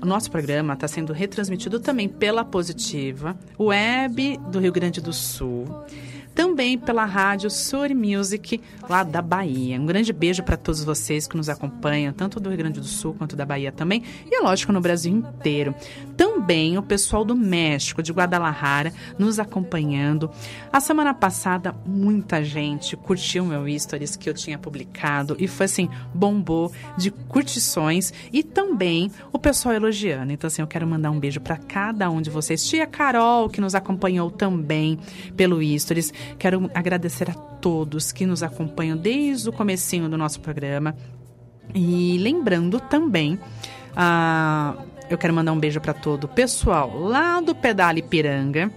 O 0.00 0.06
nosso 0.06 0.30
programa 0.30 0.72
está 0.72 0.88
sendo 0.88 1.12
retransmitido 1.12 1.78
também 1.78 2.08
pela 2.08 2.46
Positiva, 2.46 3.36
Web 3.60 4.40
do 4.50 4.60
Rio 4.60 4.72
Grande 4.72 5.02
do 5.02 5.12
Sul. 5.12 5.66
Também 6.34 6.76
pela 6.76 7.04
rádio 7.04 7.48
Sur 7.48 7.94
Music, 7.94 8.60
lá 8.88 9.04
da 9.04 9.22
Bahia. 9.22 9.80
Um 9.80 9.86
grande 9.86 10.12
beijo 10.12 10.42
para 10.42 10.56
todos 10.56 10.82
vocês 10.82 11.28
que 11.28 11.36
nos 11.36 11.48
acompanham, 11.48 12.12
tanto 12.12 12.40
do 12.40 12.48
Rio 12.48 12.58
Grande 12.58 12.80
do 12.80 12.86
Sul 12.86 13.14
quanto 13.14 13.36
da 13.36 13.46
Bahia 13.46 13.70
também, 13.70 14.02
e 14.30 14.42
lógico 14.42 14.72
no 14.72 14.80
Brasil 14.80 15.12
inteiro. 15.12 15.74
Também 16.16 16.76
o 16.76 16.82
pessoal 16.82 17.24
do 17.24 17.36
México, 17.36 18.02
de 18.02 18.12
Guadalajara, 18.12 18.92
nos 19.18 19.38
acompanhando. 19.38 20.30
A 20.74 20.80
semana 20.80 21.14
passada, 21.14 21.72
muita 21.86 22.42
gente 22.42 22.96
curtiu 22.96 23.46
meu 23.46 23.64
stories 23.78 24.16
que 24.16 24.28
eu 24.28 24.34
tinha 24.34 24.58
publicado 24.58 25.36
e 25.38 25.46
foi 25.46 25.66
assim, 25.66 25.88
bombou 26.12 26.72
de 26.98 27.12
curtições 27.12 28.12
e 28.32 28.42
também 28.42 29.08
o 29.32 29.38
pessoal 29.38 29.76
elogiando. 29.76 30.32
Então, 30.32 30.48
assim, 30.48 30.62
eu 30.62 30.66
quero 30.66 30.84
mandar 30.84 31.12
um 31.12 31.20
beijo 31.20 31.40
para 31.40 31.56
cada 31.56 32.10
um 32.10 32.20
de 32.20 32.28
vocês. 32.28 32.66
Tia 32.66 32.88
Carol, 32.88 33.48
que 33.48 33.60
nos 33.60 33.76
acompanhou 33.76 34.32
também 34.32 34.98
pelo 35.36 35.60
stories. 35.78 36.12
Quero 36.40 36.68
agradecer 36.74 37.30
a 37.30 37.34
todos 37.34 38.10
que 38.10 38.26
nos 38.26 38.42
acompanham 38.42 38.96
desde 38.96 39.48
o 39.48 39.52
comecinho 39.52 40.08
do 40.08 40.18
nosso 40.18 40.40
programa. 40.40 40.96
E 41.72 42.18
lembrando 42.18 42.80
também, 42.80 43.38
ah, 43.94 44.74
eu 45.08 45.16
quero 45.16 45.32
mandar 45.32 45.52
um 45.52 45.60
beijo 45.60 45.80
para 45.80 45.94
todo 45.94 46.24
o 46.24 46.28
pessoal 46.28 46.98
lá 46.98 47.40
do 47.40 47.54
Pedal 47.54 47.96
Ipiranga, 47.96 48.72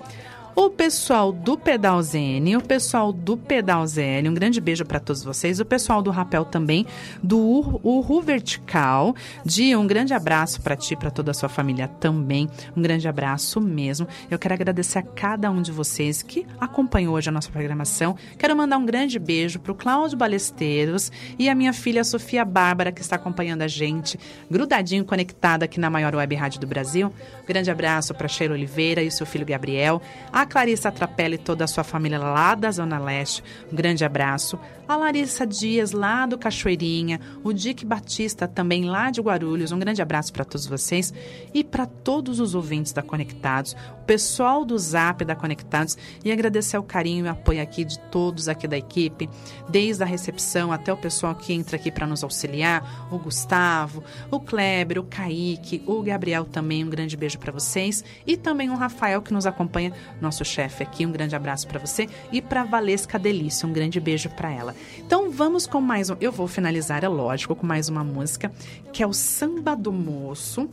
o 0.60 0.72
pessoal 0.72 1.32
do 1.32 1.56
Pedal 1.56 2.02
Zene, 2.02 2.58
o 2.58 2.62
pessoal 2.62 3.14
do 3.14 3.38
Pedal 3.38 3.86
ZL, 3.86 4.28
um 4.28 4.34
grande 4.34 4.60
beijo 4.60 4.84
para 4.84 5.00
todos 5.00 5.24
vocês, 5.24 5.60
o 5.60 5.66
pessoal 5.66 6.02
do 6.02 6.10
Rapel 6.10 6.44
também, 6.44 6.84
do 7.22 7.38
Ur- 7.38 7.80
Urru 7.84 8.22
Vertical, 8.24 9.16
de 9.46 9.76
um 9.76 9.86
grande 9.86 10.16
abraço 10.16 10.60
para 10.60 10.76
ti, 10.76 10.96
para 10.96 11.12
toda 11.12 11.30
a 11.30 11.34
sua 11.36 11.48
família 11.48 11.88
também, 11.88 12.50
um 12.76 12.82
grande 12.82 13.08
abraço 13.08 13.62
mesmo. 13.62 14.08
Eu 14.32 14.40
quero 14.40 14.56
agradecer 14.56 14.98
a 14.98 15.04
cada 15.04 15.52
um 15.52 15.62
de 15.62 15.72
vocês 15.72 16.24
que 16.24 16.44
acompanhou 16.60 17.14
hoje 17.14 17.30
a 17.30 17.32
nossa 17.32 17.52
programação. 17.52 18.16
Quero 18.40 18.58
mandar 18.58 18.80
um 18.80 18.86
grande 18.86 19.20
beijo 19.20 19.60
para 19.60 19.72
o 19.72 19.76
Cláudio 19.76 20.18
Balesteiros 20.18 21.12
e 21.38 21.48
a 21.50 21.54
minha 21.54 21.72
filha 21.72 22.04
Sofia 22.04 22.44
Bárbara, 22.44 22.92
que 22.92 23.02
está 23.02 23.16
acompanhando 23.16 23.62
a 23.62 23.68
gente, 23.68 24.20
grudadinho, 24.50 25.06
conectada 25.06 25.66
aqui 25.66 25.80
na 25.80 25.92
maior 25.92 26.16
web 26.16 26.34
rádio 26.34 26.60
do 26.60 26.66
Brasil. 26.66 27.14
Um 27.44 27.46
grande 27.46 27.70
abraço 27.70 28.12
para 28.16 28.28
Sheila 28.28 28.56
Oliveira 28.56 29.04
e 29.04 29.08
o 29.08 29.12
seu 29.12 29.28
filho 29.28 29.46
Gabriel, 29.46 30.02
a 30.34 30.47
Clarissa 30.48 30.92
Trapelli 30.92 31.36
e 31.36 31.38
toda 31.38 31.64
a 31.64 31.68
sua 31.68 31.84
família 31.84 32.18
lá 32.18 32.56
da 32.56 32.72
Zona 32.72 32.98
Leste. 32.98 33.44
Um 33.72 33.76
grande 33.76 34.04
abraço. 34.04 34.60
A 34.88 34.96
Larissa 34.96 35.46
Dias, 35.46 35.92
lá 35.92 36.26
do 36.26 36.38
Cachoeirinha, 36.38 37.20
o 37.44 37.52
Dick 37.52 37.86
Batista, 37.86 38.48
também 38.48 38.86
lá 38.86 39.12
de 39.12 39.20
Guarulhos. 39.20 39.74
Um 39.74 39.80
grande 39.80 40.02
abraço 40.02 40.32
para 40.32 40.46
todos 40.46 40.66
vocês 40.66 41.14
e 41.54 41.62
para 41.62 41.86
todos 41.86 42.40
os 42.40 42.56
ouvintes 42.56 42.94
da 42.94 43.02
Conectados, 43.02 43.76
o 44.02 44.06
pessoal 44.06 44.64
do 44.64 44.78
Zap 44.78 45.26
da 45.26 45.36
Conectados 45.36 45.98
e 46.24 46.32
agradecer 46.32 46.78
o 46.78 46.84
carinho 46.84 47.26
e 47.26 47.30
apoio 47.30 47.62
aqui 47.62 47.84
de 47.84 48.00
todos 48.00 48.48
aqui 48.48 48.66
da 48.66 48.78
equipe, 48.78 49.30
desde 49.68 50.04
a 50.04 50.06
recepção 50.06 50.72
até 50.72 50.94
o 50.94 50.98
pessoal 50.98 51.36
que 51.36 51.52
entra 51.52 51.76
aqui 51.76 51.92
para 51.92 52.08
nos 52.08 52.24
auxiliar, 52.24 53.10
o 53.12 53.18
Gustavo, 53.18 54.02
o 54.32 54.40
Kleber, 54.40 55.00
o 55.00 55.04
Kaique, 55.04 55.84
o 55.86 56.02
Gabriel 56.02 56.46
também. 56.46 56.86
Um 56.86 56.90
grande 56.90 57.18
beijo 57.18 57.38
para 57.40 57.52
vocês 57.52 58.06
e 58.26 58.38
também 58.38 58.70
o 58.70 58.76
Rafael 58.76 59.22
que 59.22 59.34
nos 59.34 59.46
acompanha, 59.46 59.92
nosso 60.22 60.37
chefe 60.46 60.84
aqui. 60.84 61.06
Um 61.06 61.12
grande 61.12 61.36
abraço 61.36 61.68
para 61.68 61.80
você 61.80 62.08
e 62.32 62.42
para 62.42 62.64
Valesca 62.64 63.18
Delícia. 63.18 63.68
Um 63.68 63.74
grande 63.74 64.00
beijo 64.00 64.30
para 64.30 64.52
ela. 64.52 64.76
Então 64.98 65.32
vamos 65.32 65.68
com 65.68 65.82
mais 65.82 66.10
um. 66.10 66.16
Eu 66.20 66.32
vou 66.32 66.48
finalizar, 66.48 67.04
é 67.04 67.08
lógico, 67.08 67.56
com 67.56 67.66
mais 67.66 67.90
uma 67.90 68.04
música 68.04 68.52
que 68.92 69.04
é 69.04 69.08
o 69.08 69.14
Samba 69.14 69.76
do 69.76 69.92
Moço. 69.92 70.70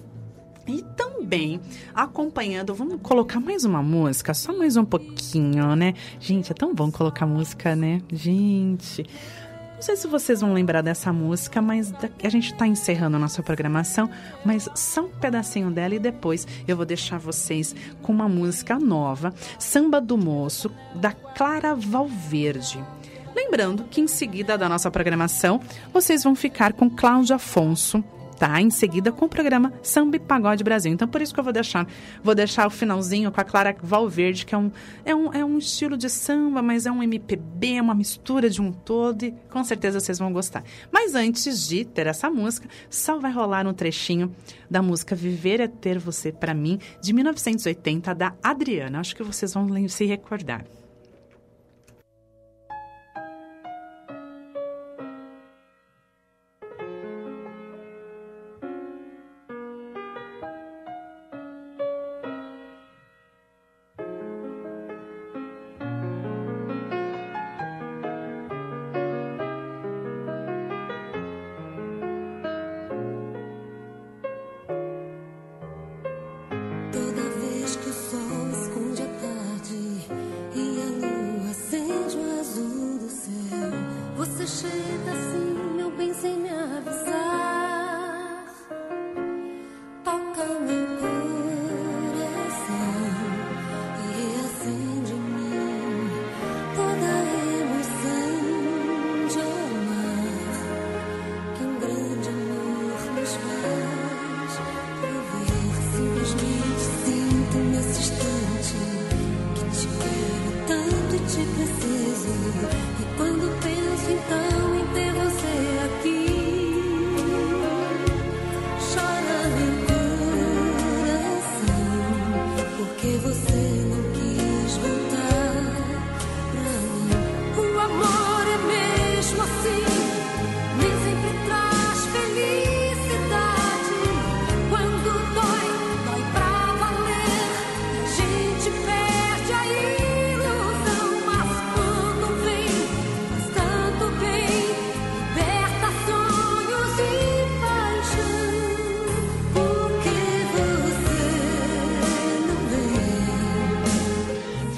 E 0.66 0.82
também 0.96 1.60
acompanhando, 1.94 2.74
vamos 2.74 2.98
colocar 3.02 3.38
mais 3.38 3.66
uma 3.66 3.82
música, 3.82 4.32
só 4.32 4.56
mais 4.56 4.78
um 4.78 4.84
pouquinho, 4.84 5.76
né? 5.76 5.92
Gente, 6.18 6.52
é 6.52 6.54
tão 6.54 6.74
bom 6.74 6.90
colocar 6.90 7.26
música, 7.26 7.76
né? 7.76 8.00
Gente. 8.10 9.04
Não 9.84 9.86
sei 9.88 9.96
se 9.96 10.08
vocês 10.08 10.40
vão 10.40 10.54
lembrar 10.54 10.80
dessa 10.80 11.12
música, 11.12 11.60
mas 11.60 11.92
a 12.22 12.28
gente 12.30 12.52
está 12.54 12.66
encerrando 12.66 13.16
a 13.16 13.20
nossa 13.20 13.42
programação, 13.42 14.08
mas 14.42 14.66
só 14.74 15.02
um 15.02 15.10
pedacinho 15.10 15.70
dela 15.70 15.94
e 15.94 15.98
depois 15.98 16.48
eu 16.66 16.74
vou 16.74 16.86
deixar 16.86 17.18
vocês 17.18 17.76
com 18.00 18.10
uma 18.10 18.26
música 18.26 18.78
nova, 18.78 19.34
Samba 19.58 20.00
do 20.00 20.16
Moço, 20.16 20.70
da 20.94 21.12
Clara 21.12 21.74
Valverde. 21.74 22.82
Lembrando 23.36 23.84
que 23.84 24.00
em 24.00 24.08
seguida 24.08 24.56
da 24.56 24.70
nossa 24.70 24.90
programação, 24.90 25.60
vocês 25.92 26.24
vão 26.24 26.34
ficar 26.34 26.72
com 26.72 26.88
Cláudio 26.88 27.36
Afonso, 27.36 28.02
tá? 28.44 28.60
Em 28.60 28.68
seguida 28.68 29.10
com 29.10 29.24
o 29.24 29.28
programa 29.28 29.72
Samba 29.82 30.16
e 30.16 30.20
Pagode 30.20 30.62
Brasil. 30.62 30.92
Então 30.92 31.08
por 31.08 31.22
isso 31.22 31.32
que 31.32 31.40
eu 31.40 31.44
vou 31.44 31.52
deixar, 31.52 31.86
vou 32.22 32.34
deixar 32.34 32.66
o 32.66 32.70
finalzinho 32.70 33.32
com 33.32 33.40
a 33.40 33.44
Clara 33.44 33.74
Valverde, 33.82 34.44
que 34.44 34.54
é 34.54 34.58
um, 34.58 34.70
é 35.02 35.14
um, 35.14 35.32
é 35.32 35.42
um 35.42 35.56
estilo 35.56 35.96
de 35.96 36.10
samba, 36.10 36.60
mas 36.60 36.84
é 36.84 36.92
um 36.92 37.02
MPB, 37.02 37.76
é 37.76 37.80
uma 37.80 37.94
mistura 37.94 38.50
de 38.50 38.60
um 38.60 38.70
todo 38.70 39.22
e 39.22 39.34
com 39.50 39.64
certeza 39.64 39.98
vocês 39.98 40.18
vão 40.18 40.30
gostar. 40.30 40.62
Mas 40.92 41.14
antes 41.14 41.66
de 41.66 41.86
ter 41.86 42.06
essa 42.06 42.28
música, 42.28 42.68
só 42.90 43.18
vai 43.18 43.32
rolar 43.32 43.66
um 43.66 43.72
trechinho 43.72 44.30
da 44.70 44.82
música 44.82 45.16
Viver 45.16 45.60
é 45.60 45.66
Ter 45.66 45.98
Você 45.98 46.30
Pra 46.30 46.52
Mim, 46.52 46.78
de 47.00 47.14
1980, 47.14 48.14
da 48.14 48.34
Adriana. 48.42 49.00
Acho 49.00 49.16
que 49.16 49.22
vocês 49.22 49.54
vão 49.54 49.88
se 49.88 50.04
recordar. 50.04 50.66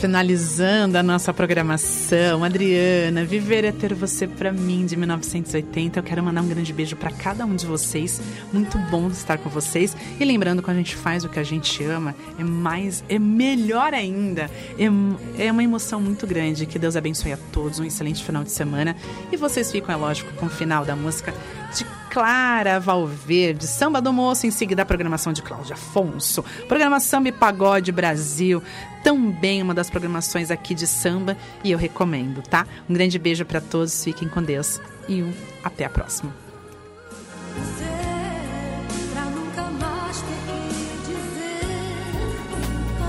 Finalizando 0.06 0.96
a 0.96 1.02
nossa 1.02 1.34
programação, 1.34 2.44
Adriana, 2.44 3.24
viver 3.24 3.64
é 3.64 3.72
ter 3.72 3.92
você 3.92 4.24
pra 4.28 4.52
mim 4.52 4.86
de 4.86 4.94
1980. 4.96 5.98
Eu 5.98 6.02
quero 6.04 6.22
mandar 6.22 6.42
um 6.42 6.48
grande 6.48 6.72
beijo 6.72 6.94
pra 6.94 7.10
cada 7.10 7.44
um 7.44 7.56
de 7.56 7.66
vocês. 7.66 8.22
Muito 8.52 8.78
bom 8.88 9.08
estar 9.08 9.36
com 9.36 9.50
vocês. 9.50 9.96
E 10.20 10.24
lembrando 10.24 10.62
que 10.62 10.70
a 10.70 10.74
gente 10.74 10.94
faz 10.94 11.24
o 11.24 11.28
que 11.28 11.40
a 11.40 11.42
gente 11.42 11.82
ama, 11.82 12.14
é 12.38 12.44
mais, 12.44 13.02
é 13.08 13.18
melhor 13.18 13.92
ainda. 13.92 14.48
É, 14.78 14.84
é 15.38 15.50
uma 15.50 15.62
emoção 15.62 16.00
muito 16.00 16.26
grande. 16.26 16.66
Que 16.66 16.78
Deus 16.78 16.96
abençoe 16.96 17.32
a 17.32 17.38
todos. 17.52 17.78
Um 17.78 17.84
excelente 17.84 18.24
final 18.24 18.42
de 18.42 18.50
semana. 18.50 18.96
E 19.30 19.36
vocês 19.36 19.70
ficam, 19.70 19.94
é 19.94 19.96
lógico, 19.96 20.32
com 20.34 20.46
o 20.46 20.50
final 20.50 20.84
da 20.84 20.96
música 20.96 21.34
de 21.74 21.84
Clara 22.10 22.80
Valverde, 22.80 23.66
Samba 23.66 24.00
do 24.00 24.10
Moço, 24.10 24.46
em 24.46 24.50
seguida 24.50 24.80
a 24.80 24.86
programação 24.86 25.34
de 25.34 25.42
Cláudia 25.42 25.74
Afonso, 25.74 26.42
programação 26.66 27.18
Samba 27.18 27.28
e 27.28 27.32
Pagode 27.32 27.92
Brasil, 27.92 28.62
também 29.04 29.62
uma 29.62 29.74
das 29.74 29.90
programações 29.90 30.50
aqui 30.50 30.74
de 30.74 30.86
samba 30.86 31.36
e 31.62 31.70
eu 31.70 31.78
recomendo, 31.78 32.40
tá? 32.40 32.66
Um 32.88 32.94
grande 32.94 33.18
beijo 33.18 33.44
para 33.44 33.60
todos, 33.60 34.02
fiquem 34.02 34.28
com 34.28 34.42
Deus 34.42 34.80
e 35.06 35.22
um 35.22 35.32
até 35.62 35.84
a 35.84 35.90
próxima. 35.90 36.45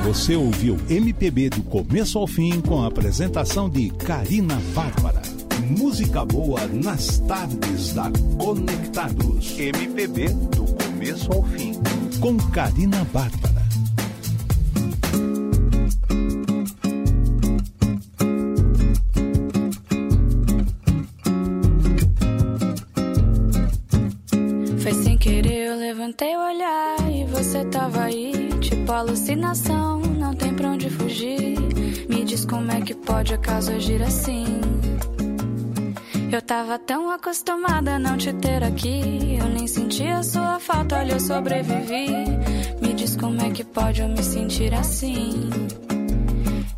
Você 0.07 0.37
ouviu 0.37 0.77
MPB 0.89 1.49
do 1.49 1.63
começo 1.63 2.17
ao 2.17 2.25
fim 2.25 2.61
com 2.61 2.81
a 2.81 2.87
apresentação 2.87 3.69
de 3.69 3.89
Karina 3.89 4.55
Bárbara. 4.73 5.21
Música 5.77 6.23
boa 6.23 6.65
nas 6.67 7.19
tardes 7.19 7.91
da 7.91 8.09
Conectados. 8.39 9.59
MPB 9.59 10.29
do 10.29 10.65
começo 10.81 11.29
ao 11.33 11.43
fim. 11.43 11.73
Com 12.21 12.37
Karina 12.51 13.05
Bárbara. 13.11 13.67
Foi 24.79 24.93
sem 25.03 25.17
querer, 25.17 25.67
eu 25.67 25.75
levantei 25.75 26.33
o 26.33 26.39
olhar 26.39 27.11
e 27.11 27.25
você 27.25 27.65
tava 27.65 28.06
alucinação, 28.99 29.99
não 29.99 30.33
tem 30.33 30.53
pra 30.53 30.69
onde 30.69 30.89
fugir. 30.89 31.57
Me 32.09 32.23
diz 32.23 32.45
como 32.45 32.71
é 32.71 32.81
que 32.81 32.93
pode 32.93 33.33
acaso 33.33 33.71
agir 33.71 34.01
assim. 34.01 34.45
Eu 36.31 36.41
tava 36.41 36.77
tão 36.77 37.09
acostumada 37.09 37.95
a 37.95 37.99
não 37.99 38.17
te 38.17 38.33
ter 38.33 38.63
aqui. 38.63 39.37
Eu 39.39 39.47
nem 39.47 39.65
sentia 39.65 40.21
sua 40.23 40.59
falta, 40.59 40.97
olha, 40.99 41.13
eu 41.13 41.19
sobrevivi. 41.19 42.09
Me 42.81 42.93
diz 42.93 43.15
como 43.15 43.41
é 43.41 43.49
que 43.49 43.63
pode 43.63 44.01
eu 44.01 44.09
me 44.09 44.21
sentir 44.21 44.73
assim. 44.73 45.49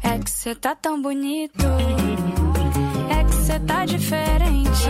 É 0.04 0.20
que 0.20 0.30
cê 0.30 0.54
tá 0.56 0.76
tão 0.76 1.02
bonito. 1.02 1.66
É 3.10 3.24
que 3.24 3.34
cê 3.34 3.60
tá 3.60 3.86
diferente. 3.86 4.90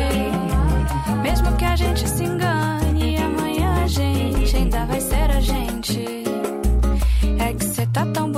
Mesmo 1.23 1.55
que 1.55 1.65
a 1.65 1.75
gente 1.75 2.07
se 2.07 2.23
engane, 2.23 3.17
amanhã 3.17 3.83
a 3.83 3.87
gente 3.87 4.55
ainda 4.55 4.85
vai 4.85 4.99
ser 4.99 5.31
a 5.31 5.39
gente. 5.39 6.28
Tá 7.91 8.05
tão 8.13 8.28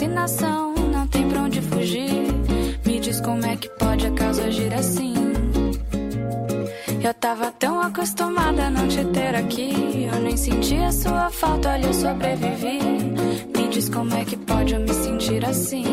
alucinação, 0.00 0.74
não 0.74 1.06
tem 1.06 1.28
pra 1.28 1.42
onde 1.42 1.60
fugir. 1.60 2.32
Me 2.86 2.98
diz 3.00 3.20
como 3.20 3.44
é 3.44 3.54
que 3.56 3.68
pode 3.68 4.06
acaso 4.06 4.40
agir 4.42 4.72
assim. 4.72 5.14
Eu 7.02 7.14
tava 7.14 7.50
tão 7.52 7.80
acostumada 7.80 8.66
a 8.66 8.70
não 8.70 8.88
te 8.88 9.04
ter 9.06 9.34
aqui. 9.34 10.08
Eu 10.10 10.20
nem 10.20 10.36
sentia 10.36 10.90
sua 10.90 11.30
falta, 11.30 11.70
olha, 11.70 11.86
eu 11.86 11.92
sobrevivi. 11.92 12.78
Me 13.54 13.68
diz 13.68 13.88
como 13.90 14.14
é 14.14 14.24
que 14.24 14.36
pode 14.38 14.74
eu 14.74 14.80
me 14.80 14.92
sentir 14.92 15.44
assim. 15.44 15.84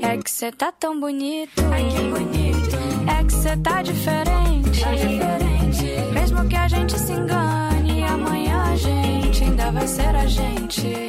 É 0.00 0.16
que 0.16 0.30
cê 0.30 0.50
tá 0.50 0.72
tão 0.72 0.98
bonito. 0.98 1.62
Ai, 1.70 1.84
que 1.84 2.02
bonito. 2.02 2.76
É 3.20 3.24
que 3.24 3.32
cê 3.32 3.56
tá 3.58 3.82
diferente. 3.82 4.80
Tá 4.80 4.90
diferente. 4.94 6.12
Mesmo 6.14 6.48
que 6.48 6.56
a 6.56 6.68
gente 6.68 6.98
se 6.98 7.12
engane, 7.12 8.04
amanhã 8.04 8.72
a 8.72 8.76
gente 8.76 9.44
ainda 9.44 9.70
vai 9.70 9.86
ser 9.86 10.16
a 10.16 10.26
gente. 10.26 11.08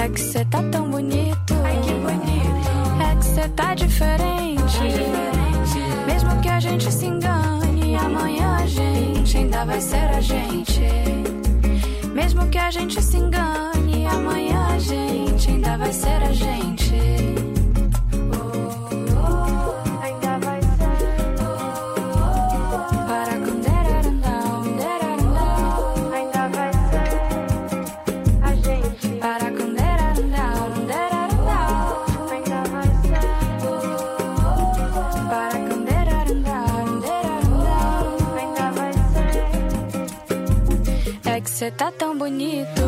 É 0.00 0.08
que 0.08 0.20
cê 0.20 0.44
tá 0.44 0.62
tão 0.70 0.88
bonito. 0.90 1.54
Ai, 1.64 1.80
que 1.82 1.92
bonito. 1.94 3.02
É 3.02 3.16
que 3.16 3.24
cê 3.24 3.48
tá 3.48 3.74
diferente. 3.74 4.62
Tá 4.62 4.86
diferente. 4.86 5.78
Mesmo 6.06 6.40
que 6.40 6.48
a 6.48 6.60
gente 6.60 6.92
se 6.92 7.06
engane, 7.06 7.96
amanhã 7.96 8.58
a 8.62 8.66
gente 8.66 9.36
ainda 9.36 9.64
vai 9.64 9.80
ser 9.80 9.96
a 9.96 10.20
gente. 10.20 10.80
Mesmo 12.14 12.46
que 12.48 12.58
a 12.58 12.70
gente 12.70 13.02
se 13.02 13.16
engane, 13.16 14.06
amanhã 14.06 14.68
a 14.74 14.78
gente 14.78 15.50
ainda 15.50 15.76
vai 15.76 15.92
ser 15.92 16.22
a 16.22 16.32
gente. 16.32 17.27
Você 41.58 41.72
tá 41.72 41.90
tão 41.90 42.16
bonito. 42.16 42.82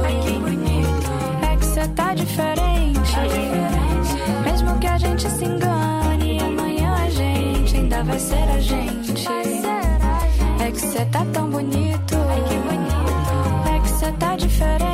É 1.42 1.56
que 1.56 1.66
você 1.66 1.80
é 1.80 1.88
tá, 1.88 2.04
tá 2.04 2.14
diferente. 2.14 3.16
Mesmo 4.44 4.78
que 4.78 4.86
a 4.86 4.96
gente 4.96 5.28
se 5.28 5.44
engane, 5.44 6.38
amanhã 6.38 6.94
a 6.94 7.10
gente 7.10 7.76
ainda 7.76 8.04
vai 8.04 8.18
ser 8.20 8.48
a 8.48 8.60
gente. 8.60 9.26
É 10.64 10.70
que 10.70 10.80
você 10.80 11.04
tá 11.06 11.26
tão 11.32 11.50
bonito. 11.50 12.14
É 13.74 13.80
que 13.80 13.88
você 13.88 14.06
é 14.06 14.12
tá 14.12 14.36
diferente. 14.36 14.89